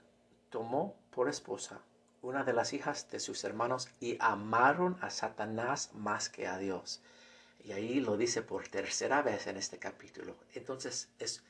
tomó 0.51 0.97
por 1.11 1.29
esposa 1.29 1.81
una 2.23 2.43
de 2.43 2.53
las 2.53 2.73
hijas 2.73 3.09
de 3.11 3.21
sus 3.21 3.45
hermanos 3.45 3.89
y 4.01 4.17
amaron 4.21 4.99
a 5.01 5.11
Satanás 5.11 5.91
más 5.95 6.29
que 6.29 6.49
a 6.49 6.59
Dios. 6.59 7.01
Y 7.65 7.73
ahí 7.73 8.01
lo 8.01 8.17
dice 8.17 8.43
por 8.43 8.69
tercera 8.69 9.23
vez 9.23 9.47
en 9.47 9.57
este 9.57 9.79
capítulo. 9.79 10.37
Entonces 10.55 11.09
es, 11.19 11.45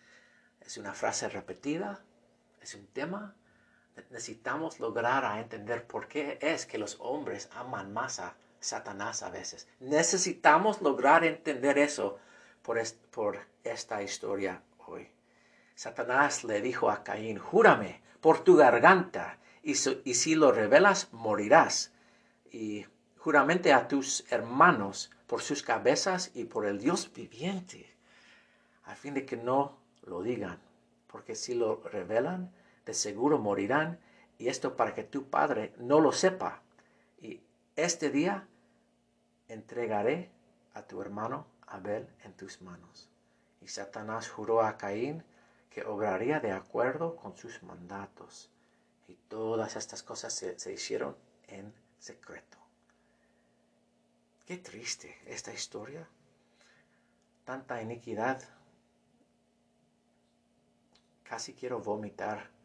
es 0.60 0.76
una 0.76 0.92
frase 0.92 1.28
repetida, 1.28 2.00
es 2.60 2.74
un 2.74 2.86
tema 2.88 3.34
necesitamos 4.10 4.80
lograr 4.80 5.24
a 5.24 5.40
entender 5.40 5.86
por 5.86 6.08
qué 6.08 6.38
es 6.40 6.66
que 6.66 6.78
los 6.78 6.96
hombres 7.00 7.48
aman 7.54 7.92
más 7.92 8.20
a 8.20 8.36
Satanás 8.60 9.22
a 9.22 9.30
veces. 9.30 9.68
Necesitamos 9.80 10.82
lograr 10.82 11.24
entender 11.24 11.78
eso 11.78 12.18
por, 12.62 12.78
esta 13.64 14.02
historia 14.02 14.62
hoy. 14.86 15.08
Satanás 15.74 16.44
le 16.44 16.60
dijo 16.60 16.90
a 16.90 17.04
Caín, 17.04 17.38
júrame 17.38 18.02
por 18.20 18.40
tu 18.40 18.56
garganta, 18.56 19.38
y, 19.62 19.72
y 20.04 20.14
si 20.14 20.34
lo 20.34 20.52
revelas, 20.52 21.12
morirás. 21.12 21.92
Y 22.50 22.86
juramente 23.18 23.72
a 23.72 23.88
tus 23.88 24.24
hermanos 24.30 25.10
por 25.26 25.42
sus 25.42 25.62
cabezas 25.62 26.30
y 26.34 26.44
por 26.44 26.66
el 26.66 26.78
Dios 26.78 27.12
viviente, 27.12 27.94
a 28.84 28.94
fin 28.94 29.14
de 29.14 29.26
que 29.26 29.36
no 29.36 29.78
lo 30.02 30.22
digan, 30.22 30.60
porque 31.06 31.34
si 31.34 31.54
lo 31.54 31.82
revelan, 31.82 32.52
de 32.84 32.94
seguro 32.94 33.38
morirán, 33.38 33.98
y 34.38 34.48
esto 34.48 34.76
para 34.76 34.94
que 34.94 35.02
tu 35.02 35.28
Padre 35.28 35.74
no 35.78 36.00
lo 36.00 36.12
sepa. 36.12 36.62
Este 37.76 38.10
día 38.10 38.48
entregaré 39.48 40.30
a 40.74 40.82
tu 40.82 41.00
hermano 41.02 41.46
Abel 41.66 42.08
en 42.24 42.32
tus 42.32 42.62
manos. 42.62 43.08
Y 43.60 43.68
Satanás 43.68 44.28
juró 44.28 44.62
a 44.62 44.76
Caín 44.76 45.22
que 45.70 45.84
obraría 45.84 46.40
de 46.40 46.52
acuerdo 46.52 47.16
con 47.16 47.36
sus 47.36 47.62
mandatos. 47.62 48.50
Y 49.08 49.14
todas 49.14 49.76
estas 49.76 50.02
cosas 50.02 50.32
se, 50.32 50.58
se 50.58 50.72
hicieron 50.72 51.16
en 51.48 51.74
secreto. 51.98 52.58
Qué 54.46 54.56
triste 54.56 55.18
esta 55.26 55.52
historia. 55.52 56.08
Tanta 57.44 57.82
iniquidad. 57.82 58.42
Casi 61.24 61.52
quiero 61.54 61.80
vomitar 61.80 62.56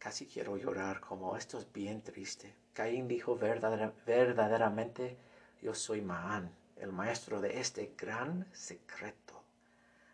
Casi 0.00 0.24
quiero 0.24 0.56
llorar 0.56 0.98
como 0.98 1.36
esto 1.36 1.58
es 1.58 1.70
bien 1.70 2.02
triste. 2.02 2.54
Caín 2.80 3.08
dijo 3.08 3.36
verdaderamente, 3.36 5.18
yo 5.60 5.74
soy 5.74 6.00
Maán, 6.00 6.50
el 6.76 6.92
maestro 6.92 7.38
de 7.38 7.60
este 7.60 7.92
gran 7.94 8.48
secreto, 8.54 9.42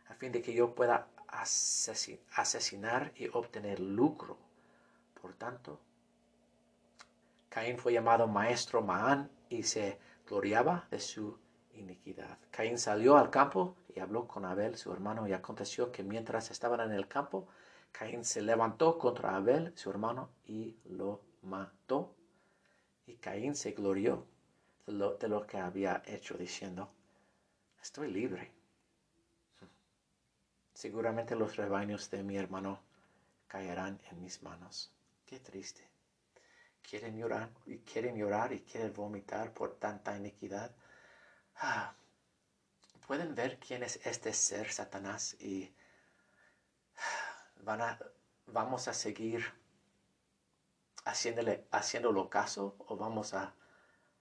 a 0.09 0.15
fin 0.15 0.33
de 0.33 0.43
que 0.43 0.53
yo 0.53 0.75
pueda 0.75 1.07
asesinar 1.29 3.13
y 3.15 3.29
obtener 3.29 3.79
lucro. 3.79 4.37
Por 5.23 5.35
tanto, 5.35 5.81
Caín 7.49 7.79
fue 7.79 7.93
llamado 7.93 8.27
maestro 8.27 8.83
Maán 8.83 9.31
y 9.49 9.63
se 9.63 10.01
gloriaba 10.27 10.89
de 10.91 10.99
su 10.99 11.39
iniquidad. 11.73 12.37
Caín 12.51 12.81
salió 12.81 13.17
al 13.17 13.31
campo 13.31 13.77
y 13.95 14.01
habló 14.01 14.27
con 14.27 14.45
Abel, 14.45 14.77
su 14.77 14.93
hermano, 14.93 15.29
y 15.29 15.33
aconteció 15.33 15.93
que 15.93 16.03
mientras 16.03 16.51
estaban 16.51 16.81
en 16.81 16.91
el 16.91 17.07
campo, 17.07 17.47
Caín 17.93 18.25
se 18.25 18.43
levantó 18.43 18.99
contra 18.99 19.37
Abel, 19.37 19.73
su 19.77 19.89
hermano, 19.89 20.31
y 20.47 20.75
lo 20.87 21.21
mató. 21.43 22.16
Y 23.07 23.15
Caín 23.17 23.55
se 23.55 23.73
glorió 23.73 24.27
de 24.85 24.93
lo, 24.93 25.15
de 25.15 25.29
lo 25.29 25.47
que 25.47 25.59
había 25.59 26.03
hecho, 26.07 26.37
diciendo, 26.37 26.93
estoy 27.81 28.11
libre. 28.11 28.53
Seguramente 30.75 31.35
los 31.35 31.57
rebaños 31.57 32.11
de 32.11 32.23
mi 32.23 32.37
hermano 32.37 32.83
caerán 33.47 34.01
en 34.11 34.21
mis 34.21 34.43
manos. 34.43 34.93
Qué 35.25 35.41
triste. 35.41 35.89
Quieren 36.83 37.17
llorar 37.17 37.51
y 37.67 37.79
quieren 37.79 38.93
vomitar 38.95 39.53
por 39.53 39.79
tanta 39.79 40.17
iniquidad. 40.17 40.75
Ah, 41.57 41.95
pueden 43.07 43.35
ver 43.35 43.59
quién 43.59 43.83
es 43.83 44.05
este 44.05 44.33
ser 44.33 44.71
Satanás 44.71 45.37
y 45.41 45.73
van 47.63 47.81
a, 47.81 47.99
vamos 48.47 48.89
a 48.89 48.93
seguir 48.93 49.45
haciéndole, 51.07 51.67
haciéndolo 51.71 52.29
caso 52.29 52.77
o 52.79 52.97
vamos 52.97 53.33
a 53.33 53.55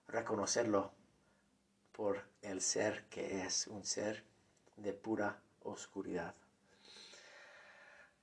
reconocerlo 0.07 0.93
por 1.91 2.23
el 2.41 2.61
ser 2.61 3.05
que 3.09 3.41
es 3.41 3.67
un 3.67 3.83
ser 3.83 4.23
de 4.77 4.93
pura 4.93 5.41
oscuridad. 5.63 6.35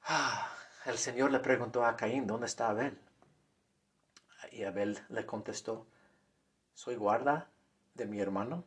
Ah, 0.05 0.49
el 0.87 0.97
Señor 0.97 1.33
le 1.33 1.41
preguntó 1.41 1.85
a 1.85 1.97
Caín, 1.97 2.27
¿dónde 2.27 2.47
está 2.47 2.69
Abel? 2.69 2.99
Y 4.53 4.65
Abel 4.65 4.99
le 5.09 5.27
contestó, 5.27 5.87
soy 6.75 6.95
guarda 6.97 7.49
de 7.95 8.07
mi 8.07 8.21
hermano. 8.21 8.65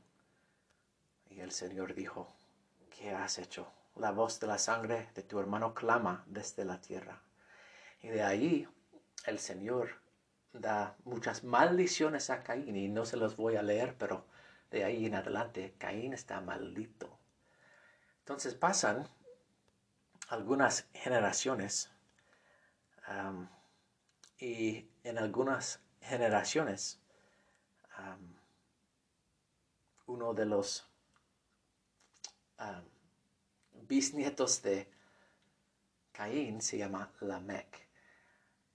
Y 1.30 1.40
el 1.40 1.52
Señor 1.52 1.94
dijo, 1.94 2.34
¿qué 2.90 3.12
has 3.12 3.38
hecho? 3.38 3.72
La 3.96 4.12
voz 4.12 4.40
de 4.40 4.48
la 4.48 4.58
sangre 4.58 5.10
de 5.16 5.24
tu 5.24 5.40
hermano 5.40 5.74
clama 5.74 6.24
desde 6.28 6.66
la 6.66 6.82
tierra. 6.82 7.22
Y 8.02 8.08
de 8.08 8.24
ahí 8.24 8.68
el 9.26 9.40
Señor 9.40 10.02
da 10.54 10.96
muchas 11.04 11.44
maldiciones 11.44 12.30
a 12.30 12.44
Caín 12.44 12.76
y 12.76 12.88
no 12.88 13.06
se 13.06 13.18
los 13.18 13.36
voy 13.36 13.56
a 13.56 13.64
leer, 13.64 13.96
pero 13.98 14.26
de 14.72 14.84
ahí 14.84 15.06
en 15.06 15.16
adelante 15.16 15.76
Caín 15.78 16.14
está 16.14 16.42
maldito. 16.42 17.20
Entonces 18.20 18.56
pasan 18.56 19.08
algunas 20.30 20.88
generaciones 20.94 21.92
y 24.40 24.90
en 25.04 25.18
algunas 25.18 25.80
generaciones 26.02 27.00
uno 30.08 30.34
de 30.34 30.46
los 30.46 30.88
bisnietos 33.74 34.62
de 34.62 34.90
Caín 36.12 36.62
se 36.62 36.78
llama 36.78 37.12
Lamec 37.20 37.85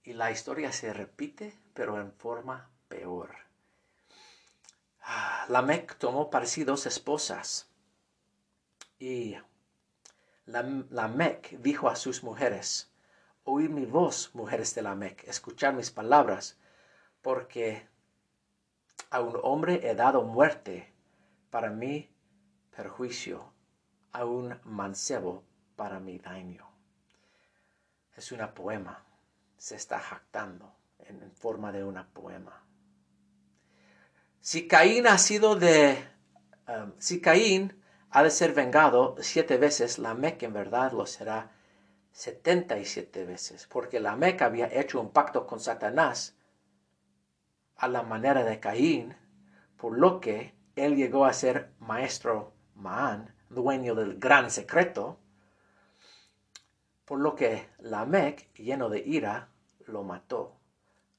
y 0.03 0.13
la 0.13 0.31
historia 0.31 0.71
se 0.71 0.93
repite 0.93 1.57
pero 1.73 1.99
en 1.99 2.11
forma 2.13 2.69
peor. 2.87 3.35
Ah, 5.01 5.45
Lamec 5.49 5.97
tomó 5.97 6.29
para 6.29 6.45
sí 6.45 6.63
dos 6.63 6.85
esposas 6.85 7.69
y 8.99 9.35
Lamec 10.45 11.57
dijo 11.59 11.89
a 11.89 11.95
sus 11.95 12.23
mujeres, 12.23 12.91
Oíd 13.43 13.69
mi 13.69 13.85
voz, 13.85 14.35
mujeres 14.35 14.75
de 14.75 14.83
Lamec, 14.83 15.27
escuchad 15.27 15.73
mis 15.73 15.89
palabras, 15.89 16.59
porque 17.23 17.87
a 19.09 19.21
un 19.21 19.39
hombre 19.41 19.89
he 19.89 19.95
dado 19.95 20.21
muerte 20.21 20.93
para 21.49 21.71
mi 21.71 22.09
perjuicio, 22.75 23.51
a 24.11 24.25
un 24.25 24.59
mancebo 24.63 25.43
para 25.75 25.99
mi 25.99 26.19
daño. 26.19 26.69
Es 28.15 28.31
una 28.31 28.53
poema, 28.53 29.03
se 29.61 29.75
está 29.75 29.99
jactando 29.99 30.73
en 30.97 31.31
forma 31.33 31.71
de 31.71 31.83
una 31.83 32.07
poema. 32.07 32.63
Si 34.39 34.67
Caín 34.67 35.05
ha 35.05 35.19
sido 35.19 35.55
de, 35.55 36.03
um, 36.67 36.93
si 36.97 37.21
Caín 37.21 37.79
ha 38.09 38.23
de 38.23 38.31
ser 38.31 38.55
vengado 38.55 39.15
siete 39.19 39.57
veces, 39.57 39.99
la 39.99 40.15
Mec 40.15 40.41
en 40.41 40.53
verdad 40.53 40.93
lo 40.93 41.05
será 41.05 41.51
setenta 42.11 42.79
y 42.79 42.85
siete 42.85 43.23
veces, 43.23 43.67
porque 43.67 43.99
la 43.99 44.15
Mec 44.15 44.41
había 44.41 44.65
hecho 44.65 44.99
un 44.99 45.11
pacto 45.11 45.45
con 45.45 45.59
Satanás 45.59 46.35
a 47.75 47.87
la 47.87 48.01
manera 48.01 48.43
de 48.43 48.59
Caín, 48.59 49.15
por 49.77 49.95
lo 49.95 50.19
que 50.21 50.55
él 50.75 50.95
llegó 50.95 51.23
a 51.25 51.33
ser 51.33 51.71
maestro 51.77 52.51
Maán, 52.73 53.35
dueño 53.49 53.93
del 53.93 54.17
gran 54.17 54.49
secreto, 54.49 55.19
por 57.05 57.19
lo 57.19 57.35
que 57.35 57.69
la 57.77 58.07
Mec, 58.07 58.51
lleno 58.55 58.89
de 58.89 59.01
ira, 59.01 59.50
lo 59.87 60.03
mató, 60.03 60.57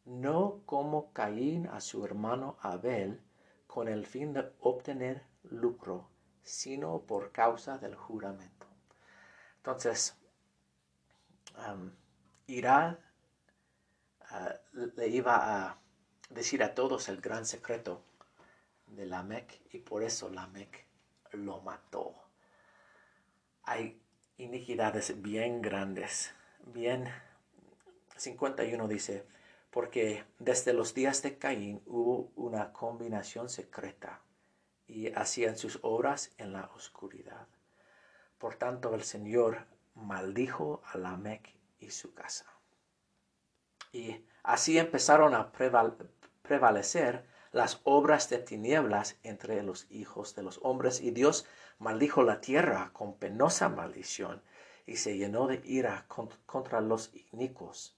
no 0.05 0.63
como 0.67 1.13
Caín 1.13 1.67
a 1.67 1.81
su 1.81 2.05
hermano 2.05 2.57
Abel, 2.61 3.21
con 3.67 3.89
el 3.89 4.07
fin 4.07 4.33
de 4.33 4.53
obtener 4.61 5.23
lucro 5.45 6.13
sino 6.43 7.01
por 7.03 7.33
causa 7.33 7.79
del 7.79 7.95
juramento. 7.95 8.67
Entonces, 9.57 10.17
ah, 11.57 11.77
le 14.73 15.09
iba 15.09 15.69
a 15.69 15.79
decir 16.31 16.63
a 16.63 16.75
todos 16.75 17.09
el 17.09 17.21
gran 17.21 17.47
secreto 17.47 18.05
de 18.87 19.07
Lamec 19.07 19.61
y 19.73 19.79
por 19.79 20.03
eso 20.03 20.29
Lamec 20.31 20.87
lo 21.33 21.61
mató. 21.61 22.15
Hay 23.65 24.03
iniquidades 24.39 25.23
bien 25.23 25.63
grandes, 25.63 26.35
bien 26.67 27.09
51 28.23 28.87
dice, 28.87 29.27
porque 29.71 30.25
desde 30.39 30.73
los 30.73 30.95
días 30.95 31.23
de 31.23 31.39
Caín 31.39 31.83
hubo 31.87 32.31
una 32.37 32.73
combinación 32.73 33.49
secreta 33.49 34.23
y 34.87 35.13
hacían 35.13 35.57
sus 35.57 35.81
obras 35.83 36.33
en 36.39 36.53
la 36.53 36.71
oscuridad. 36.77 37.49
Por 38.39 38.55
tanto, 38.57 38.95
el 38.95 39.03
Señor 39.03 39.67
maldijo 39.95 40.83
a 40.85 40.99
Lamec 40.99 41.55
y 41.81 41.91
su 41.91 42.15
casa. 42.15 42.47
Y 43.93 44.25
así 44.43 44.79
empezaron 44.79 45.35
a 45.35 45.53
prevalecer 46.43 47.27
las 47.51 47.81
obras 47.85 48.31
de 48.31 48.39
tinieblas 48.39 49.19
entre 49.23 49.63
los 49.63 49.91
hijos 49.91 50.35
de 50.35 50.43
los 50.43 50.61
hombres, 50.63 51.01
y 51.01 51.11
Dios 51.11 51.47
maldijo 51.79 52.23
la 52.23 52.41
tierra 52.41 52.91
con 52.93 53.19
penosa 53.19 53.69
maldición, 53.69 54.43
y 54.87 54.97
se 54.97 55.17
llenó 55.17 55.47
de 55.47 55.61
ira 55.65 56.07
contra 56.47 56.81
los 56.81 57.13
inicuos, 57.33 57.97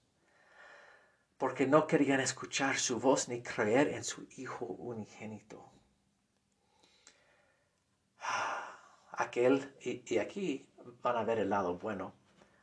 porque 1.45 1.67
no 1.67 1.85
querían 1.85 2.21
escuchar 2.21 2.75
su 2.75 2.99
voz 2.99 3.29
ni 3.29 3.43
creer 3.43 3.89
en 3.89 4.03
su 4.03 4.25
Hijo 4.35 4.65
unigénito 4.65 5.63
aquel, 9.11 9.71
y, 9.79 10.17
aquí 10.17 10.67
van 11.03 11.17
a 11.17 11.23
ver 11.23 11.37
el 11.37 11.51
lado 11.51 11.77
bueno, 11.77 12.15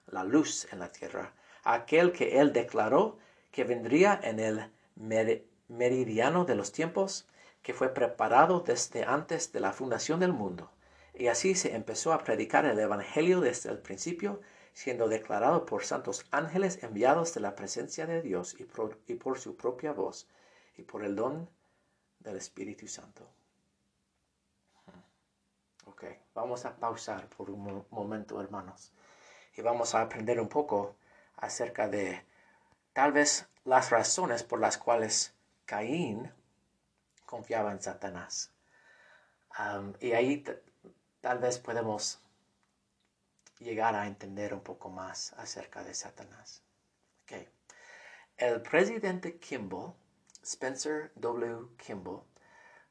la 0.08 0.24
luz 0.24 0.66
en 0.72 0.80
la 0.80 0.88
tierra, 0.88 1.32
aquel 1.62 2.10
que 2.10 2.40
él 2.40 2.52
declaró 2.52 3.18
que 3.52 3.62
vendría 3.62 4.18
en 4.20 4.40
el 4.40 4.72
meridiano 5.68 6.44
de 6.44 6.56
los 6.56 6.72
tiempos, 6.72 7.28
que 7.62 7.74
fue 7.74 7.94
preparado 7.94 8.64
desde 8.66 9.04
antes 9.04 9.52
de 9.52 9.60
la 9.60 9.72
fundación 9.72 10.18
del 10.18 10.32
mundo. 10.32 10.72
Y 11.14 11.28
así 11.28 11.54
se 11.54 11.76
empezó 11.76 12.12
a 12.12 12.24
predicar 12.24 12.64
el 12.64 12.80
Evangelio 12.80 13.40
desde 13.40 13.70
el 13.70 13.78
principio, 13.78 14.40
siendo 14.72 15.08
declarado 15.08 15.66
por 15.66 15.84
santos 15.84 16.24
ángeles 16.30 16.82
enviados 16.82 17.34
de 17.34 17.40
la 17.40 17.54
presencia 17.54 18.06
de 18.06 18.22
Dios 18.22 18.54
y 18.58 18.66
y 19.06 19.14
por 19.14 19.38
su 19.38 19.56
propia 19.56 19.92
voz 19.92 20.26
y 20.76 20.82
por 20.82 21.04
el 21.04 21.16
don 21.16 21.48
del 22.20 22.36
Espíritu 22.36 22.88
Santo. 22.88 23.28
Ok, 25.86 26.04
vamos 26.34 26.64
a 26.64 26.76
pausar 26.76 27.28
por 27.28 27.50
un 27.50 27.84
momento, 27.90 28.40
hermanos, 28.40 28.92
y 29.56 29.62
vamos 29.62 29.94
a 29.94 30.02
aprender 30.02 30.40
un 30.40 30.48
poco 30.48 30.96
acerca 31.36 31.88
de 31.88 32.24
tal 32.92 33.12
vez 33.12 33.48
las 33.64 33.90
razones 33.90 34.42
por 34.42 34.60
las 34.60 34.78
cuales 34.78 35.34
Caín 35.66 36.32
confiaba 37.26 37.72
en 37.72 37.82
Satanás. 37.82 38.52
y 40.00 40.12
ahí 40.12 40.44
tal 41.20 41.38
vez 41.38 41.58
podemos 41.58 42.20
llegar 43.62 43.94
a 43.94 44.06
entender 44.06 44.54
un 44.54 44.62
poco 44.62 44.90
más 44.90 45.32
acerca 45.34 45.82
de 45.82 45.94
Satanás. 45.94 46.62
El 48.36 48.60
presidente 48.62 49.38
Kimball, 49.38 49.94
Spencer 50.42 51.12
W. 51.14 51.76
Kimball, 51.76 52.22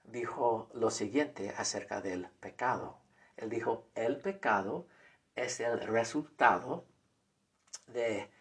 dijo 0.04 0.70
lo 0.74 0.90
siguiente 0.90 1.50
acerca 1.58 2.00
del 2.00 2.30
pecado. 2.40 3.02
Él 3.36 3.50
dijo, 3.50 3.90
el 3.96 4.22
pecado 4.22 4.88
es 5.36 5.60
el 5.60 5.82
resultado 5.82 6.86
de 7.88 8.32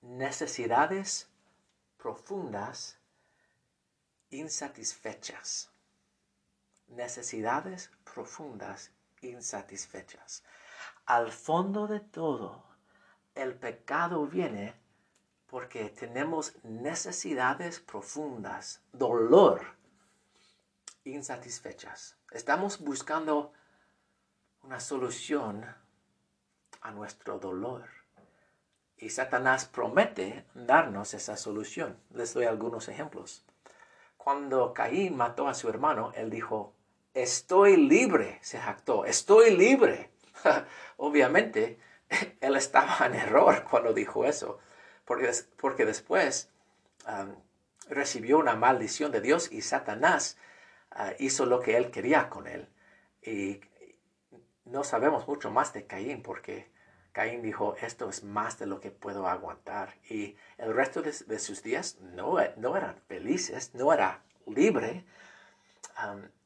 necesidades 0.00 1.28
profundas 1.98 2.98
insatisfechas. 4.30 5.70
Necesidades 6.88 7.90
profundas 8.02 8.90
insatisfechas. 9.20 10.42
Al 11.06 11.30
fondo 11.30 11.86
de 11.86 12.00
todo, 12.00 12.64
el 13.36 13.54
pecado 13.54 14.26
viene 14.26 14.74
porque 15.46 15.88
tenemos 15.88 16.56
necesidades 16.64 17.78
profundas, 17.78 18.82
dolor, 18.92 19.62
insatisfechas. 21.04 22.16
Estamos 22.32 22.80
buscando 22.80 23.52
una 24.62 24.80
solución 24.80 25.64
a 26.80 26.90
nuestro 26.90 27.38
dolor. 27.38 27.84
Y 28.96 29.10
Satanás 29.10 29.64
promete 29.64 30.44
darnos 30.54 31.14
esa 31.14 31.36
solución. 31.36 31.96
Les 32.10 32.34
doy 32.34 32.46
algunos 32.46 32.88
ejemplos. 32.88 33.44
Cuando 34.16 34.74
Caín 34.74 35.16
mató 35.16 35.46
a 35.46 35.54
su 35.54 35.68
hermano, 35.68 36.10
él 36.16 36.30
dijo, 36.30 36.74
estoy 37.14 37.76
libre, 37.76 38.40
se 38.42 38.58
jactó, 38.58 39.04
estoy 39.04 39.56
libre. 39.56 40.15
Obviamente, 40.96 41.78
él 42.40 42.56
estaba 42.56 43.06
en 43.06 43.14
error 43.14 43.64
cuando 43.68 43.92
dijo 43.92 44.24
eso, 44.24 44.58
porque, 45.04 45.30
porque 45.56 45.84
después 45.84 46.50
recibió 47.88 48.38
una 48.38 48.56
maldición 48.56 49.12
de 49.12 49.20
Dios 49.20 49.50
y 49.52 49.62
Satanás 49.62 50.38
ah, 50.90 51.12
hizo 51.18 51.46
lo 51.46 51.60
que 51.60 51.76
él 51.76 51.90
quería 51.90 52.28
con 52.28 52.46
él. 52.46 52.68
Y 53.22 53.60
no 54.64 54.84
sabemos 54.84 55.26
mucho 55.28 55.50
más 55.50 55.72
de 55.72 55.86
Caín 55.86 56.22
porque 56.22 56.68
Caín 57.12 57.40
dijo, 57.42 57.76
esto 57.80 58.10
es 58.10 58.24
más 58.24 58.58
de 58.58 58.66
lo 58.66 58.80
que 58.80 58.90
puedo 58.90 59.26
aguantar. 59.26 59.94
Y 60.10 60.36
el 60.58 60.74
resto 60.74 61.02
de, 61.02 61.38
sus 61.38 61.62
días 61.62 61.98
no, 62.00 62.36
no, 62.56 62.76
eran 62.76 62.96
felices, 63.08 63.74
no 63.74 63.92
era 63.92 64.22
libre. 64.46 65.04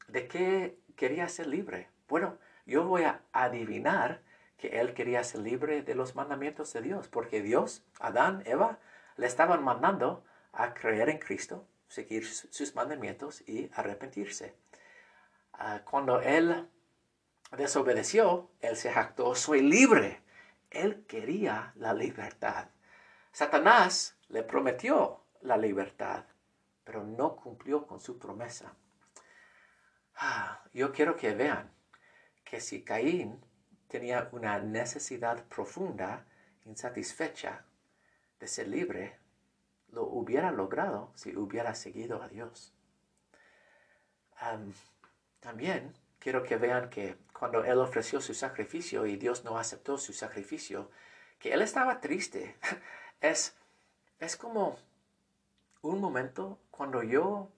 ¿De 0.07 0.27
qué 0.27 0.77
quería 0.95 1.27
ser 1.27 1.47
libre? 1.47 1.89
Bueno, 2.07 2.37
yo 2.65 2.85
voy 2.85 3.03
a 3.03 3.21
adivinar 3.31 4.21
que 4.57 4.79
él 4.79 4.93
quería 4.93 5.23
ser 5.23 5.41
libre 5.41 5.81
de 5.81 5.95
los 5.95 6.15
mandamientos 6.15 6.71
de 6.73 6.81
Dios, 6.81 7.07
porque 7.07 7.41
Dios, 7.41 7.83
Adán, 7.99 8.43
Eva, 8.45 8.79
le 9.17 9.25
estaban 9.25 9.63
mandando 9.63 10.23
a 10.53 10.73
creer 10.73 11.09
en 11.09 11.17
Cristo, 11.17 11.67
seguir 11.87 12.25
sus 12.25 12.75
mandamientos 12.75 13.41
y 13.47 13.69
arrepentirse. 13.73 14.55
Ah, 15.53 15.81
cuando 15.83 16.21
él 16.21 16.69
desobedeció, 17.57 18.51
él 18.59 18.75
se 18.77 18.91
jactó, 18.91 19.35
soy 19.35 19.61
libre. 19.61 20.21
Él 20.69 21.05
quería 21.07 21.73
la 21.75 21.93
libertad. 21.93 22.69
Satanás 23.31 24.17
le 24.29 24.43
prometió 24.43 25.23
la 25.41 25.57
libertad, 25.57 26.25
pero 26.83 27.03
no 27.03 27.35
cumplió 27.35 27.85
con 27.85 27.99
su 27.99 28.17
promesa. 28.19 28.73
Ah, 30.15 30.63
yo 30.73 30.91
quiero 30.91 31.15
que 31.15 31.33
vean 31.33 31.71
que 32.51 32.59
si 32.59 32.81
Caín 32.81 33.39
tenía 33.87 34.27
una 34.33 34.59
necesidad 34.59 35.41
profunda, 35.45 36.25
insatisfecha, 36.65 37.63
de 38.41 38.47
ser 38.49 38.67
libre, 38.67 39.17
lo 39.93 40.03
hubiera 40.03 40.51
logrado 40.51 41.13
si 41.15 41.33
hubiera 41.33 41.73
seguido 41.75 42.21
a 42.21 42.27
Dios. 42.27 42.73
también 45.39 45.93
quiero 46.19 46.43
que 46.43 46.57
vean 46.57 46.89
que 46.89 47.15
cuando 47.31 47.63
él 47.63 47.79
ofreció 47.79 48.19
su 48.19 48.33
sacrificio 48.33 49.05
y 49.05 49.15
Dios 49.15 49.45
no 49.45 49.57
aceptó 49.57 49.97
su 49.97 50.11
sacrificio, 50.11 50.91
que 51.39 51.53
él 51.53 51.61
estaba 51.61 52.01
triste. 52.01 52.57
Es, 53.21 53.55
es 54.19 54.35
como 54.35 54.79
un 55.83 56.01
momento 56.01 56.57
cuando 56.71 57.03
yo 57.03 57.49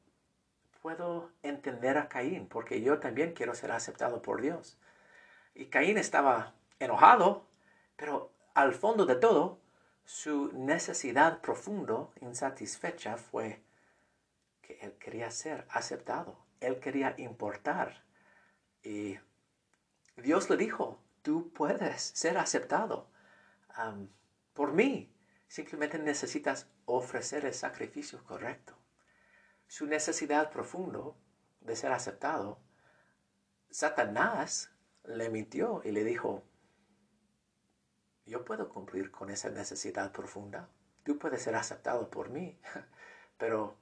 puedo 0.84 1.32
entender 1.42 1.98
a 1.98 2.10
Caín, 2.10 2.48
porque 2.48 2.82
yo 2.82 3.00
también 3.00 3.32
quiero 3.32 3.56
ser 3.56 3.72
aceptado 3.72 4.22
por 4.22 4.42
Dios. 4.42 4.78
Y 5.56 5.66
Caín 5.66 5.98
estaba 5.98 6.54
enojado, 6.80 7.48
pero 7.96 8.32
al 8.54 8.74
fondo 8.74 9.06
de 9.06 9.16
todo, 9.16 9.60
su 10.06 10.52
necesidad 10.54 11.42
profundo, 11.42 12.12
insatisfecha, 12.22 13.18
fue 13.18 13.62
que 14.62 14.80
él 14.82 14.94
quería 14.94 15.32
ser 15.32 15.66
aceptado, 15.70 16.38
él 16.60 16.80
quería 16.80 17.16
importar. 17.18 18.04
Y 18.84 19.18
Dios 20.18 20.50
le 20.50 20.58
dijo, 20.58 21.00
tú 21.22 21.52
puedes 21.54 22.02
ser 22.02 22.38
aceptado 22.38 23.08
por 24.54 24.74
mí. 24.74 25.10
Simplemente 25.48 26.00
necesitas 26.00 26.68
ofrecer 26.86 27.46
el 27.46 27.54
sacrificio 27.54 28.24
correcto. 28.24 28.76
Su 29.68 29.86
necesidad 29.86 30.52
profundo 30.52 31.16
de 31.62 31.76
ser 31.76 31.92
aceptado, 31.92 32.60
Satanás 33.70 34.73
le 35.04 35.30
mintió 35.30 35.82
y 35.84 35.92
le 35.92 36.04
dijo, 36.04 36.44
yo 38.26 38.46
puedo 38.46 38.70
cumplir 38.70 39.12
con 39.12 39.30
esa 39.30 39.50
necesidad 39.50 40.12
profunda, 40.12 40.70
tú 41.04 41.18
puedes 41.18 41.42
ser 41.42 41.56
aceptado 41.56 42.10
por 42.10 42.30
mí, 42.30 42.60
pero 43.38 43.78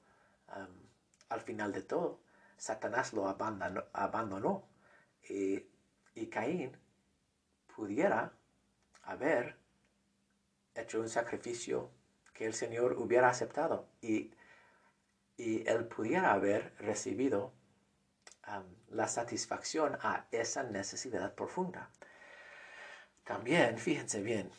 al 1.28 1.40
final 1.40 1.72
de 1.72 1.82
todo, 1.82 2.20
Satanás 2.56 3.12
lo 3.12 3.26
abandonó, 3.28 4.68
y, 5.28 5.66
y 6.14 6.26
Caín 6.26 6.76
pudiera 7.74 8.34
haber 9.02 9.56
hecho 10.74 11.00
un 11.00 11.08
sacrificio 11.08 11.90
que 12.32 12.46
el 12.46 12.54
Señor 12.54 12.94
hubiera 12.98 13.28
aceptado 13.28 13.88
y, 14.00 14.34
y 15.36 15.68
él 15.68 15.86
pudiera 15.86 16.32
haber 16.32 16.74
recibido 16.78 17.52
la 18.92 19.08
satisfacción 19.08 19.98
a 20.02 20.26
esa 20.30 20.62
necesidad 20.62 21.34
profunda. 21.34 21.90
También, 23.24 23.78
fíjense 23.78 24.22
bien, 24.22 24.50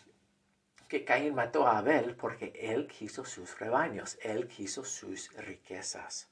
que 0.87 1.05
Caín 1.05 1.35
mató 1.35 1.67
a 1.67 1.79
Abel 1.79 2.15
porque 2.15 2.53
él 2.55 2.87
quiso 2.87 3.25
sus 3.25 3.59
rebaños, 3.59 4.17
él 4.21 4.47
quiso 4.47 4.83
sus 4.85 5.33
riquezas. 5.33 6.29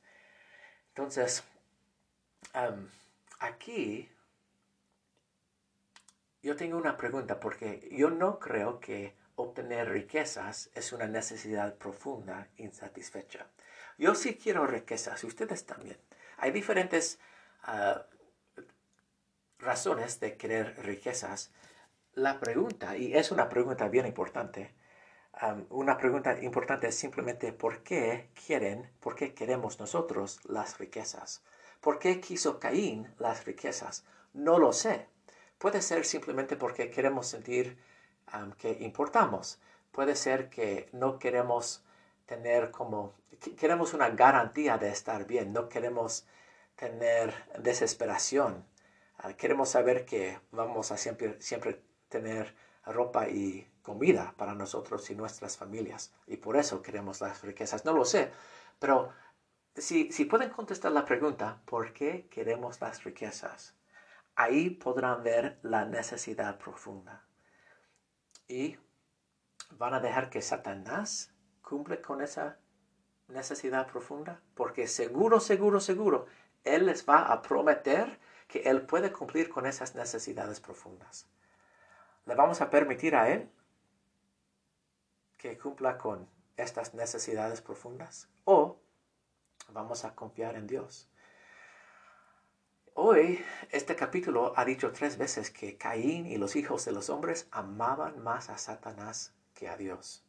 Entonces, 0.90 1.44
aquí 3.40 4.10
yo 6.44 6.56
tengo 6.56 6.78
una 6.78 6.98
pregunta 6.98 7.40
porque 7.40 7.88
yo 7.92 8.10
no 8.10 8.40
creo 8.40 8.80
que 8.80 9.16
obtener 9.36 9.90
riquezas 9.90 10.70
es 10.74 10.92
una 10.92 11.08
necesidad 11.08 11.76
profunda, 11.76 12.48
insatisfecha. 12.58 13.48
Yo 13.98 14.16
sí 14.16 14.36
quiero 14.36 14.66
riquezas, 14.66 15.24
ustedes 15.24 15.66
también. 15.66 15.98
Hay 16.38 16.52
diferentes 16.52 17.20
Ah, 17.64 18.06
razones 19.60 20.20
de 20.20 20.38
querer 20.38 20.84
riquezas, 20.84 21.52
la 22.14 22.40
pregunta, 22.40 22.98
y 22.98 23.14
es 23.14 23.32
una 23.32 23.48
pregunta 23.50 23.88
bien 23.88 24.08
importante, 24.08 24.74
una 25.70 25.98
pregunta 25.98 26.38
importante 26.42 26.88
es 26.88 26.96
simplemente 26.96 27.54
por 27.54 27.84
qué 27.84 28.30
quieren, 28.46 28.90
por 29.00 29.16
qué 29.16 29.34
queremos 29.34 29.80
nosotros 29.80 30.40
las 30.46 30.78
riquezas. 30.78 31.44
¿Por 31.80 32.00
qué 32.00 32.20
quiso 32.20 32.60
Caín 32.60 33.08
las 33.18 33.46
riquezas? 33.46 34.06
No 34.34 34.60
lo 34.60 34.74
sé. 34.74 35.08
Puede 35.58 35.82
ser 35.82 36.06
simplemente 36.06 36.56
porque 36.58 36.92
queremos 36.92 37.28
sentir 37.28 37.78
que 38.58 38.72
importamos. 38.82 39.60
Puede 39.92 40.16
ser 40.16 40.50
que 40.50 40.90
no 40.92 41.18
queremos 41.18 41.84
tener 42.26 42.72
como, 42.72 43.14
queremos 43.58 43.94
una 43.94 44.10
garantía 44.10 44.78
de 44.78 44.90
estar 44.90 45.26
bien, 45.26 45.54
no 45.54 45.70
queremos 45.70 46.26
tener 46.76 47.34
desesperación. 47.60 48.66
Ah, 49.18 49.34
queremos 49.34 49.70
saber 49.70 50.06
que 50.06 50.40
vamos 50.52 50.92
a 50.92 50.98
siempre, 50.98 51.42
siempre 51.42 51.82
tener 52.10 52.56
ropa 52.86 53.30
y 53.30 53.68
comida 53.82 54.34
para 54.38 54.54
nosotros 54.54 55.10
y 55.10 55.16
nuestras 55.16 55.58
familias. 55.58 56.14
Y 56.28 56.38
por 56.38 56.58
eso 56.58 56.82
queremos 56.82 57.22
las 57.22 57.44
riquezas. 57.44 57.86
No 57.86 57.94
lo 57.94 58.06
sé, 58.06 58.32
pero 58.80 59.14
si, 59.76 60.12
si 60.12 60.26
pueden 60.26 60.50
contestar 60.50 60.92
la 60.92 61.06
pregunta, 61.06 61.62
¿por 61.66 61.94
qué 61.94 62.28
queremos 62.30 62.82
las 62.82 63.04
riquezas? 63.04 63.76
Ahí 64.36 64.70
podrán 64.72 65.24
ver 65.24 65.60
la 65.62 65.86
necesidad 65.86 66.58
profunda. 66.58 67.26
Y 68.48 68.78
van 69.78 69.94
a 69.94 70.00
dejar 70.00 70.30
que 70.30 70.42
Satanás 70.42 71.34
cumple 71.62 72.02
con 72.02 72.22
esa 72.22 72.58
necesidad 73.28 73.88
profunda, 73.88 74.42
porque 74.56 74.88
seguro, 74.88 75.40
seguro, 75.40 75.80
seguro, 75.80 76.26
él 76.64 76.86
les 76.86 77.08
va 77.08 77.32
a 77.32 77.42
prometer 77.42 78.20
que 78.48 78.60
Él 78.60 78.82
puede 78.82 79.12
cumplir 79.12 79.50
con 79.50 79.66
esas 79.66 79.96
necesidades 79.96 80.60
profundas. 80.60 81.26
¿Le 82.26 82.36
vamos 82.36 82.62
a 82.62 82.70
permitir 82.70 83.16
a 83.16 83.30
Él 83.30 83.50
que 85.38 85.58
cumpla 85.58 85.98
con 85.98 86.30
estas 86.58 86.94
necesidades 86.94 87.62
profundas? 87.62 88.28
¿O 88.44 88.78
vamos 89.70 90.04
a 90.04 90.14
confiar 90.14 90.56
en 90.56 90.68
Dios? 90.68 91.08
hoy 92.94 93.44
este 93.72 93.96
capítulo 93.96 94.54
ha 94.58 94.66
dicho 94.66 94.92
tres 94.92 95.18
veces 95.18 95.50
que 95.50 95.78
Caín 95.78 96.28
y 96.28 96.38
los 96.38 96.56
hijos 96.56 96.84
de 96.86 96.92
los 96.92 97.10
hombres 97.10 97.48
amaban 97.52 98.22
más 98.22 98.50
a 98.50 98.58
Satanás 98.58 99.34
que 99.54 99.70
a 99.70 99.78
Dios. 99.78 100.24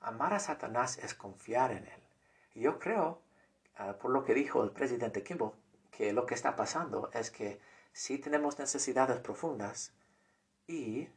Amar 0.00 0.32
a 0.32 0.38
Satanás 0.38 0.98
es 0.98 1.12
confiar 1.12 1.72
en 1.72 1.84
él. 1.84 2.02
Y 2.54 2.60
yo 2.60 2.78
creo, 2.78 3.20
ah, 3.76 3.94
por 4.00 4.12
lo 4.12 4.24
que 4.24 4.32
dijo 4.32 4.62
el 4.62 4.70
presidente 4.70 5.24
Kimball, 5.24 5.52
que 5.98 6.12
lo 6.12 6.26
que 6.26 6.34
está 6.36 6.54
pasando 6.54 7.10
es 7.12 7.32
que 7.32 7.60
si 7.92 8.18
tenemos 8.18 8.56
necesidades 8.56 9.18
profundas 9.18 9.92
y 10.68 11.08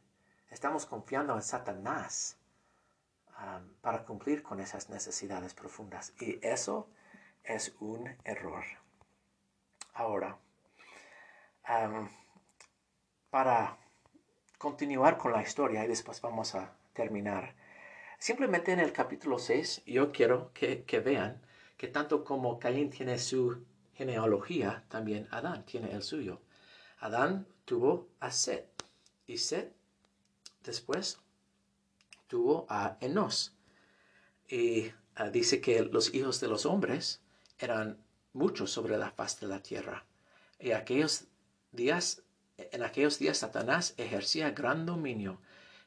estamos 0.50 0.86
confiando 0.86 1.36
en 1.36 1.42
Satanás 1.42 2.36
para 3.80 4.04
cumplir 4.04 4.42
con 4.42 4.58
esas 4.58 4.90
necesidades 4.90 5.54
profundas. 5.54 6.12
Y 6.18 6.44
eso 6.44 6.88
es 7.44 7.76
un 7.78 8.08
error. 8.24 8.64
Ahora, 9.94 10.36
para 13.30 13.78
continuar 14.58 15.16
con 15.16 15.30
la 15.30 15.42
historia 15.42 15.84
y 15.84 15.88
después 15.88 16.20
vamos 16.20 16.56
a 16.56 16.72
terminar. 16.92 17.54
Simplemente 18.18 18.72
en 18.72 18.80
el 18.80 18.92
capítulo 18.92 19.38
6 19.38 19.84
yo 19.86 20.10
quiero 20.10 20.52
que, 20.52 20.84
vean 21.04 21.40
que 21.76 21.86
tanto 21.86 22.24
como 22.24 22.58
Caín 22.58 22.90
tiene 22.90 23.20
su 23.20 23.64
genealogía, 24.02 24.84
también 24.88 25.28
Adán 25.30 25.64
tiene 25.64 25.92
el 25.92 26.02
suyo. 26.02 26.40
Adán 26.98 27.46
tuvo 27.64 28.08
a 28.18 28.32
Set 28.32 28.66
y 29.28 29.38
Set 29.38 29.72
después 30.64 31.20
tuvo 32.26 32.66
a 32.68 32.96
Enos. 33.00 33.54
Y 34.48 34.90
ah, 35.14 35.30
dice 35.30 35.60
que 35.60 35.82
los 35.82 36.12
hijos 36.14 36.40
de 36.40 36.48
los 36.48 36.66
hombres 36.66 37.20
eran 37.58 37.96
muchos 38.32 38.72
sobre 38.72 38.98
la 38.98 39.12
faz 39.12 39.38
de 39.38 39.46
la 39.46 39.62
tierra. 39.62 40.04
Y 40.58 40.72
aquellos 40.72 41.26
días, 41.70 42.22
en 42.56 42.82
aquellos 42.82 43.20
días 43.20 43.38
Satanás 43.38 43.94
ejercía 43.98 44.50
gran 44.50 44.84
dominio 44.84 45.40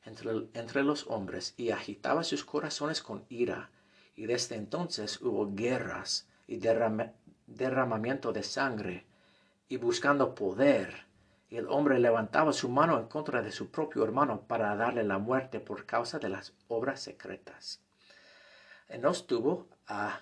entre, 0.05 0.31
entre 0.53 0.83
los 0.83 1.05
hombres 1.07 1.53
y 1.57 1.71
agitaba 1.71 2.23
sus 2.23 2.45
corazones 2.45 3.01
con 3.01 3.25
ira. 3.27 3.71
Y 4.15 4.25
desde 4.25 4.55
entonces 4.55 5.19
hubo 5.19 5.53
guerras 5.53 6.27
y 6.47 6.57
derramamiento 7.47 8.31
de 8.31 8.43
sangre 8.43 9.05
y 9.67 9.77
buscando 9.77 10.35
poder. 10.35 11.05
El 11.49 11.67
hombre 11.67 11.99
levantaba 11.99 12.51
su 12.53 12.69
mano 12.69 12.99
en 12.99 13.07
contra 13.07 13.41
de 13.41 13.51
su 13.51 13.69
propio 13.69 14.03
hermano 14.03 14.41
para 14.41 14.75
darle 14.75 15.03
la 15.03 15.17
muerte 15.17 15.59
por 15.59 15.85
causa 15.85 16.19
de 16.19 16.29
las 16.29 16.53
obras 16.67 17.01
secretas. 17.01 17.81
Enos 18.87 19.27
tuvo 19.27 19.67
a 19.87 20.21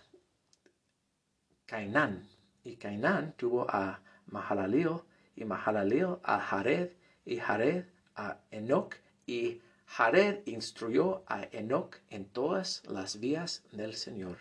Cainán 1.66 2.28
y 2.64 2.76
Cainán 2.76 3.34
tuvo 3.38 3.66
a 3.70 4.00
Mahalalío 4.28 5.06
y 5.36 5.46
Mahalaleel 5.46 6.18
a 6.24 6.40
Jared, 6.40 6.92
y 7.26 7.38
Jared 7.38 7.86
a 8.16 8.40
Enoch, 8.52 8.96
y 9.26 9.62
Jared 9.86 10.42
instruyó 10.46 11.24
a 11.28 11.44
Enoch 11.52 11.98
en 12.10 12.26
todas 12.26 12.84
las 12.86 13.20
vías 13.20 13.64
del 13.72 13.96
Señor. 13.96 14.38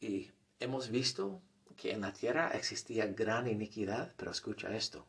Y 0.00 0.30
hemos 0.64 0.90
visto 0.90 1.40
que 1.76 1.92
en 1.92 2.00
la 2.00 2.12
tierra 2.12 2.50
existía 2.54 3.06
gran 3.06 3.46
iniquidad, 3.46 4.12
pero 4.16 4.30
escucha 4.30 4.74
esto. 4.74 5.06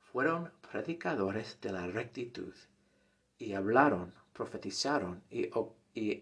Fueron 0.00 0.52
predicadores 0.70 1.58
de 1.60 1.72
la 1.72 1.86
rectitud, 1.86 2.54
y 3.38 3.54
hablaron, 3.54 4.14
profetizaron 4.32 5.22
y, 5.30 5.50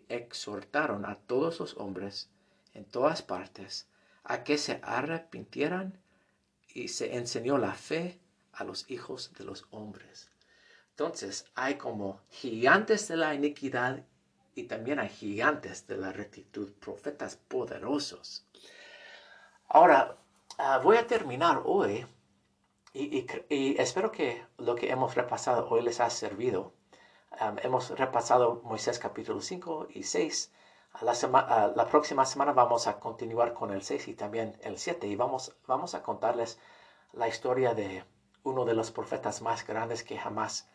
exhortaron 0.08 1.04
a 1.04 1.16
todos 1.16 1.60
los 1.60 1.76
hombres 1.76 2.28
en 2.72 2.84
todas 2.84 3.22
partes 3.22 3.86
a 4.24 4.42
que 4.42 4.58
se 4.58 4.80
arrepintieran 4.82 5.98
y 6.74 6.88
se 6.88 7.16
enseñó 7.16 7.58
la 7.58 7.74
fe 7.74 8.20
a 8.52 8.64
los 8.64 8.90
hijos 8.90 9.32
de 9.38 9.44
los 9.44 9.66
hombres. 9.70 10.30
Entonces 10.90 11.46
hay 11.54 11.76
como 11.76 12.20
gigantes 12.30 13.06
de 13.08 13.16
la 13.16 13.34
iniquidad 13.34 14.04
y 14.60 14.64
también 14.64 14.98
hay 15.00 15.08
gigantes 15.08 15.86
de 15.86 15.96
la 15.96 16.12
rectitud, 16.12 16.72
profetas 16.74 17.36
poderosos. 17.36 18.46
Ahora, 19.68 20.16
ah, 20.58 20.78
voy 20.78 20.96
a 20.98 21.06
terminar 21.06 21.62
hoy 21.64 22.06
y, 22.92 23.26
espero 23.80 24.10
que 24.12 24.44
lo 24.58 24.74
que 24.74 24.90
hemos 24.90 25.14
repasado 25.14 25.68
hoy 25.68 25.82
les 25.82 26.00
ha 26.00 26.10
servido. 26.10 26.74
hemos 27.62 27.90
repasado 27.90 28.60
Moisés 28.64 28.98
capítulo 28.98 29.40
5 29.40 29.88
y 29.90 30.02
6 30.02 30.52
la, 31.02 31.72
la, 31.76 31.86
próxima 31.86 32.24
semana 32.26 32.52
vamos 32.52 32.86
a 32.88 32.98
continuar 32.98 33.54
con 33.54 33.70
el 33.70 33.82
6 33.82 34.08
y 34.08 34.14
también 34.14 34.58
el 34.62 34.76
7 34.76 35.06
y 35.06 35.16
vamos, 35.16 35.54
vamos 35.66 35.94
a 35.94 36.02
contarles 36.02 36.58
la 37.12 37.28
historia 37.28 37.74
de 37.74 38.04
uno 38.42 38.64
de 38.64 38.74
los 38.74 38.90
profetas 38.90 39.40
más 39.40 39.64
grandes 39.66 40.02
que 40.02 40.18
jamás 40.18 40.68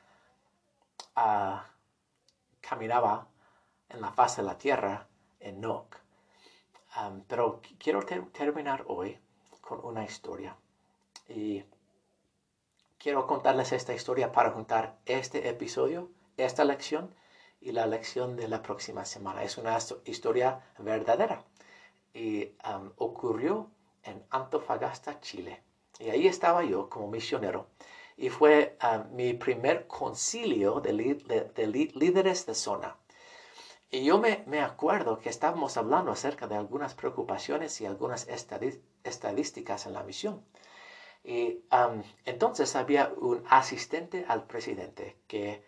ah, 1.15 1.65
caminaba 2.61 3.27
en 3.89 4.01
la 4.01 4.11
faz 4.11 4.37
de 4.37 4.43
la 4.43 4.57
tierra, 4.57 5.07
Enoch. 5.39 5.95
Um, 6.97 7.21
pero 7.27 7.61
quiero 7.77 8.03
terminar 8.03 8.85
hoy 8.87 9.19
con 9.61 9.83
una 9.83 10.03
historia. 10.03 10.55
Y 11.27 11.63
quiero 12.97 13.27
contarles 13.27 13.71
esta 13.71 13.93
historia 13.93 14.31
para 14.31 14.51
juntar 14.51 14.97
este 15.05 15.49
episodio, 15.49 16.09
esta 16.37 16.63
lección 16.63 17.13
y 17.59 17.71
la 17.71 17.85
lección 17.87 18.35
de 18.35 18.47
la 18.47 18.61
próxima 18.61 19.05
semana. 19.05 19.43
Es 19.43 19.57
una 19.57 19.77
historia 20.05 20.61
verdadera 20.77 21.43
y 22.13 22.53
ocurrió 22.97 23.69
en 24.03 24.23
Antofagasta, 24.29 25.19
Chile. 25.19 25.63
Y 25.99 26.09
ahí 26.09 26.27
estaba 26.27 26.63
yo 26.63 26.89
como 26.89 27.07
misionero 27.07 27.67
y 28.17 28.29
fue 28.29 28.77
mi 29.11 29.33
primer 29.33 29.87
concilio 29.87 30.79
de, 30.79 30.93
líderes 30.93 32.45
de 32.45 32.55
zona. 32.55 32.95
Y 33.95 34.03
yo 34.03 34.19
me, 34.19 34.43
me, 34.45 34.59
acuerdo 34.59 35.19
que 35.19 35.29
estábamos 35.29 35.77
hablando 35.77 36.11
acerca 36.11 36.47
de 36.47 36.57
algunas 36.57 36.93
preocupaciones 36.95 37.79
y 37.79 37.85
algunas 37.85 38.27
estadísticas 39.05 39.85
en 39.85 39.93
la 39.93 40.03
misión. 40.03 40.43
Y 41.23 41.63
um, 41.71 42.03
entonces 42.25 42.75
había 42.75 43.13
un 43.15 43.41
asistente 43.47 44.25
al 44.27 44.47
presidente 44.47 45.15
que 45.29 45.63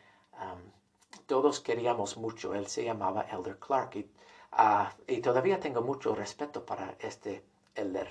todos 1.26 1.62
queríamos 1.62 2.18
mucho. 2.18 2.54
Él 2.54 2.68
se 2.68 2.84
llamaba 2.84 3.22
Elder 3.32 3.60
Clark 3.60 3.96
y, 3.96 4.12
ah, 4.52 4.94
y 5.08 5.22
todavía 5.22 5.62
tengo 5.62 5.82
mucho 5.82 6.14
respeto 6.14 6.66
para 6.66 6.98
este 7.00 7.46
elder. 7.76 8.10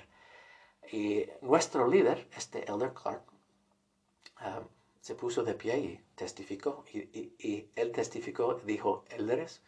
Y 0.91 1.27
nuestro 1.41 1.87
líder, 1.87 2.27
este 2.35 2.65
Elder 2.67 2.91
Clark, 2.91 3.21
ah, 4.37 4.63
se 4.99 5.13
puso 5.13 5.43
de 5.43 5.53
pie 5.53 5.77
y 5.77 6.03
testificó. 6.15 6.85
Y, 6.91 6.97
y, 7.37 7.69
él 7.75 7.91
testificó, 7.91 8.55
dijo, 8.55 9.05
Elderes, 9.09 9.61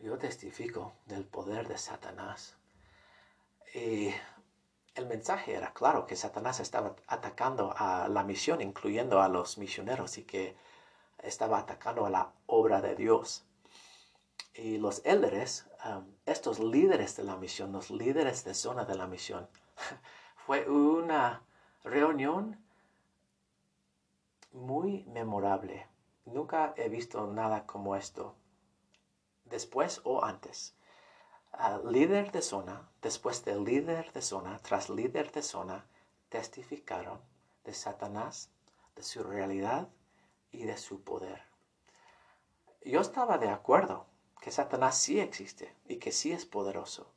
yo 0.00 0.18
testifico 0.18 0.92
del 1.06 1.24
poder 1.24 1.68
de 1.68 1.78
Satanás. 1.78 2.56
Y 3.74 4.10
el 4.94 5.06
mensaje 5.06 5.54
era 5.54 5.72
claro 5.72 6.06
que 6.06 6.16
Satanás 6.16 6.60
estaba 6.60 6.96
atacando 7.06 7.74
a 7.76 8.08
la 8.08 8.24
misión, 8.24 8.60
incluyendo 8.60 9.20
a 9.20 9.28
los 9.28 9.58
misioneros, 9.58 10.18
y 10.18 10.24
que 10.24 10.56
estaba 11.22 11.58
atacando 11.58 12.06
a 12.06 12.10
la 12.10 12.32
obra 12.46 12.80
de 12.80 12.94
Dios. 12.94 13.44
Y 14.54 14.78
los 14.78 15.02
élderes, 15.04 15.68
um, 15.84 16.04
estos 16.26 16.58
líderes 16.58 17.16
de 17.16 17.24
la 17.24 17.36
misión, 17.36 17.72
los 17.72 17.90
líderes 17.90 18.44
de 18.44 18.54
zona 18.54 18.84
de 18.84 18.96
la 18.96 19.06
misión, 19.06 19.48
fue 20.46 20.68
una 20.68 21.42
reunión 21.84 22.58
muy 24.52 25.04
memorable. 25.04 25.86
Nunca 26.24 26.74
he 26.76 26.88
visto 26.88 27.26
nada 27.26 27.66
como 27.66 27.96
esto, 27.96 28.34
después 29.48 30.00
o 30.04 30.24
antes. 30.24 30.74
líder 31.84 32.30
de 32.32 32.42
zona, 32.42 32.88
después 33.02 33.44
de 33.44 33.58
líder 33.58 34.12
de 34.12 34.22
zona, 34.22 34.58
tras 34.58 34.90
líder 34.90 35.32
de 35.32 35.42
zona, 35.42 35.86
testificaron 36.28 37.20
de 37.64 37.74
Satanás, 37.74 38.50
de 38.94 39.02
su 39.02 39.22
realidad 39.22 39.88
y 40.50 40.64
de 40.64 40.76
su 40.76 41.02
poder. 41.02 41.42
Yo 42.84 43.00
estaba 43.00 43.38
de 43.38 43.48
acuerdo 43.48 44.06
que 44.40 44.50
Satanás 44.50 44.96
sí 44.98 45.20
existe 45.20 45.74
y 45.86 45.96
que 45.96 46.12
sí 46.12 46.32
es 46.32 46.46
poderoso, 46.46 47.12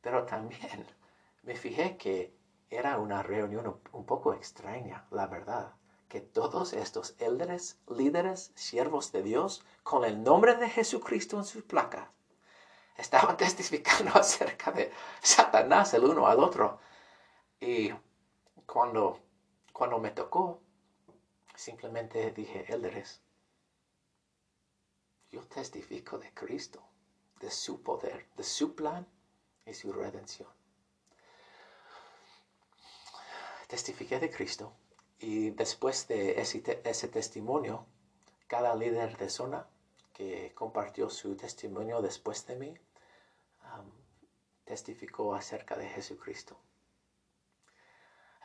pero 0.00 0.26
también 0.26 0.86
me 1.42 1.54
fijé 1.56 1.96
que 1.96 2.36
era 2.70 2.98
una 2.98 3.22
reunión 3.22 3.80
un 3.92 4.04
poco 4.04 4.34
extraña, 4.34 5.06
la 5.10 5.26
verdad, 5.26 5.74
que 6.08 6.20
todos 6.20 6.72
estos 6.72 7.14
élderes, 7.18 7.78
líderes, 7.88 8.52
siervos 8.54 9.12
de 9.12 9.22
Dios, 9.22 9.64
con 9.82 10.04
el 10.04 10.22
nombre 10.22 10.56
de 10.56 10.68
Jesucristo 10.68 11.36
en 11.36 11.44
sus 11.44 11.62
placas, 11.62 12.08
estaban 12.96 13.36
testificando 13.44 14.12
acerca 14.18 14.72
de 14.72 14.92
Satanás 15.22 15.94
el 15.94 16.04
uno 16.04 16.26
al 16.26 16.40
otro. 16.40 16.80
Y 17.60 17.90
cuando, 18.66 19.20
cuando 19.72 19.98
me 19.98 20.10
tocó 20.10 20.62
Simplemente 21.58 22.30
dije, 22.30 22.72
Élderes, 22.72 23.20
yo 25.28 25.42
testifico 25.48 26.16
de 26.16 26.32
Cristo, 26.32 26.80
de 27.40 27.50
su 27.50 27.82
poder, 27.82 28.28
de 28.36 28.44
su 28.44 28.76
plan 28.76 29.04
y 29.66 29.74
su 29.74 29.92
redención. 29.92 30.48
testifiqué 33.66 34.20
de 34.20 34.30
Cristo 34.30 34.72
y 35.18 35.50
después 35.50 36.06
de 36.08 36.40
ese, 36.40 37.08
testimonio, 37.08 37.86
cada 38.46 38.74
líder 38.74 39.16
de 39.16 39.30
zona 39.30 39.66
que 40.12 40.52
compartió 40.54 41.10
su 41.10 41.36
testimonio 41.36 42.00
después 42.02 42.46
de 42.46 42.56
mí, 42.56 42.74
testificó 44.64 45.34
acerca 45.34 45.76
de 45.76 45.88
Jesucristo. 45.88 46.58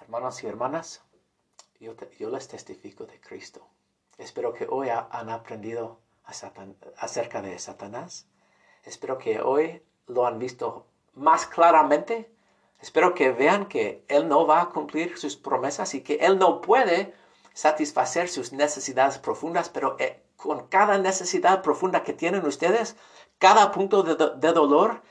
Hermanos 0.01 0.43
y 0.43 0.47
hermanas, 0.47 1.03
yo, 1.80 1.95
yo 2.17 2.30
les 2.30 2.47
testifico 2.47 3.05
de 3.05 3.19
Cristo. 3.19 3.67
Espero 4.17 4.53
que 4.53 4.67
hoy 4.69 4.89
han 4.89 5.30
aprendido 5.30 5.99
acerca 6.24 7.41
de 7.41 7.59
Satanás. 7.59 8.28
Espero 8.84 9.17
que 9.17 9.41
hoy 9.41 9.84
lo 10.07 10.26
han 10.26 10.39
visto 10.39 10.88
más 11.13 11.45
claramente. 11.47 12.32
Espero 12.84 13.13
que 13.13 13.31
vean 13.31 13.67
que 13.67 14.03
Él 14.09 14.27
no 14.27 14.45
va 14.45 14.59
a 14.59 14.69
cumplir 14.69 15.17
sus 15.17 15.38
promesas 15.38 15.93
y 15.93 16.01
que 16.01 16.15
Él 16.15 16.38
no 16.38 16.59
puede 16.59 17.15
satisfacer 17.53 18.27
sus 18.27 18.51
necesidades 18.51 19.19
profundas, 19.19 19.69
pero 19.69 19.95
eh, 19.99 20.21
con 20.36 20.67
cada 20.67 20.97
necesidad 20.97 21.61
profunda 21.61 22.03
que 22.03 22.11
tienen 22.11 22.45
ustedes, 22.45 22.97
cada 23.38 23.71
punto 23.71 24.03
de, 24.03 24.51
dolor, 24.51 25.01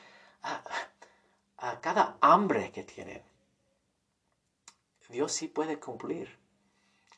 a 1.56 1.80
cada 1.80 2.18
hambre 2.20 2.72
que 2.72 2.82
tienen, 2.82 3.22
Dios 5.08 5.32
sí 5.32 5.48
puede 5.48 5.80
cumplir. 5.80 6.38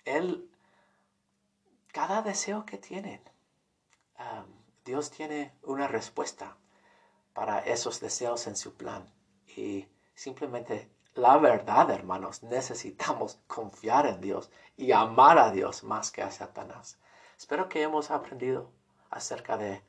Él, 0.04 0.48
cada 1.92 2.22
deseo 2.22 2.64
que 2.64 2.78
tienen, 2.78 3.20
Dios 4.84 5.10
tiene 5.10 5.52
una 5.64 5.88
respuesta 5.88 6.56
para 7.32 7.58
esos 7.58 7.98
deseos 7.98 8.46
en 8.46 8.54
su 8.54 8.74
plan. 8.74 9.12
Y 9.56 9.88
simplemente 10.14 10.90
la 11.14 11.36
verdad, 11.38 11.90
hermanos, 11.90 12.42
necesitamos 12.42 13.38
confiar 13.46 14.06
en 14.06 14.20
Dios 14.20 14.50
y 14.76 14.90
amar 14.90 15.38
a 15.38 15.52
Dios 15.52 15.84
más 15.84 16.10
que 16.10 16.22
a 16.22 16.32
Satanás. 16.32 16.98
Espero 17.38 17.68
que 17.68 17.82
hemos 17.82 18.10
aprendido 18.10 18.72
acerca 19.10 19.56
de 19.56 19.80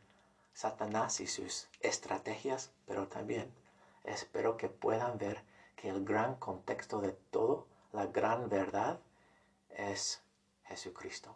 Satanás 0.54 1.20
y 1.20 1.28
sus 1.28 1.68
estrategias, 1.80 2.72
pero 2.86 3.08
también 3.08 3.52
espero 4.04 4.56
que 4.56 4.70
puedan 4.70 5.18
ver 5.18 5.44
que 5.76 5.90
el 5.90 6.06
gran 6.06 6.36
contexto 6.36 7.02
de 7.02 7.14
todo, 7.32 7.68
la 7.92 8.06
gran 8.06 8.48
verdad, 8.48 9.00
es 9.70 10.22
Jesucristo. 10.66 11.36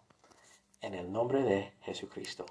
En 0.81 0.93
el 0.93 1.11
nombre 1.11 1.41
de 1.41 1.73
Jesucristo. 1.81 2.45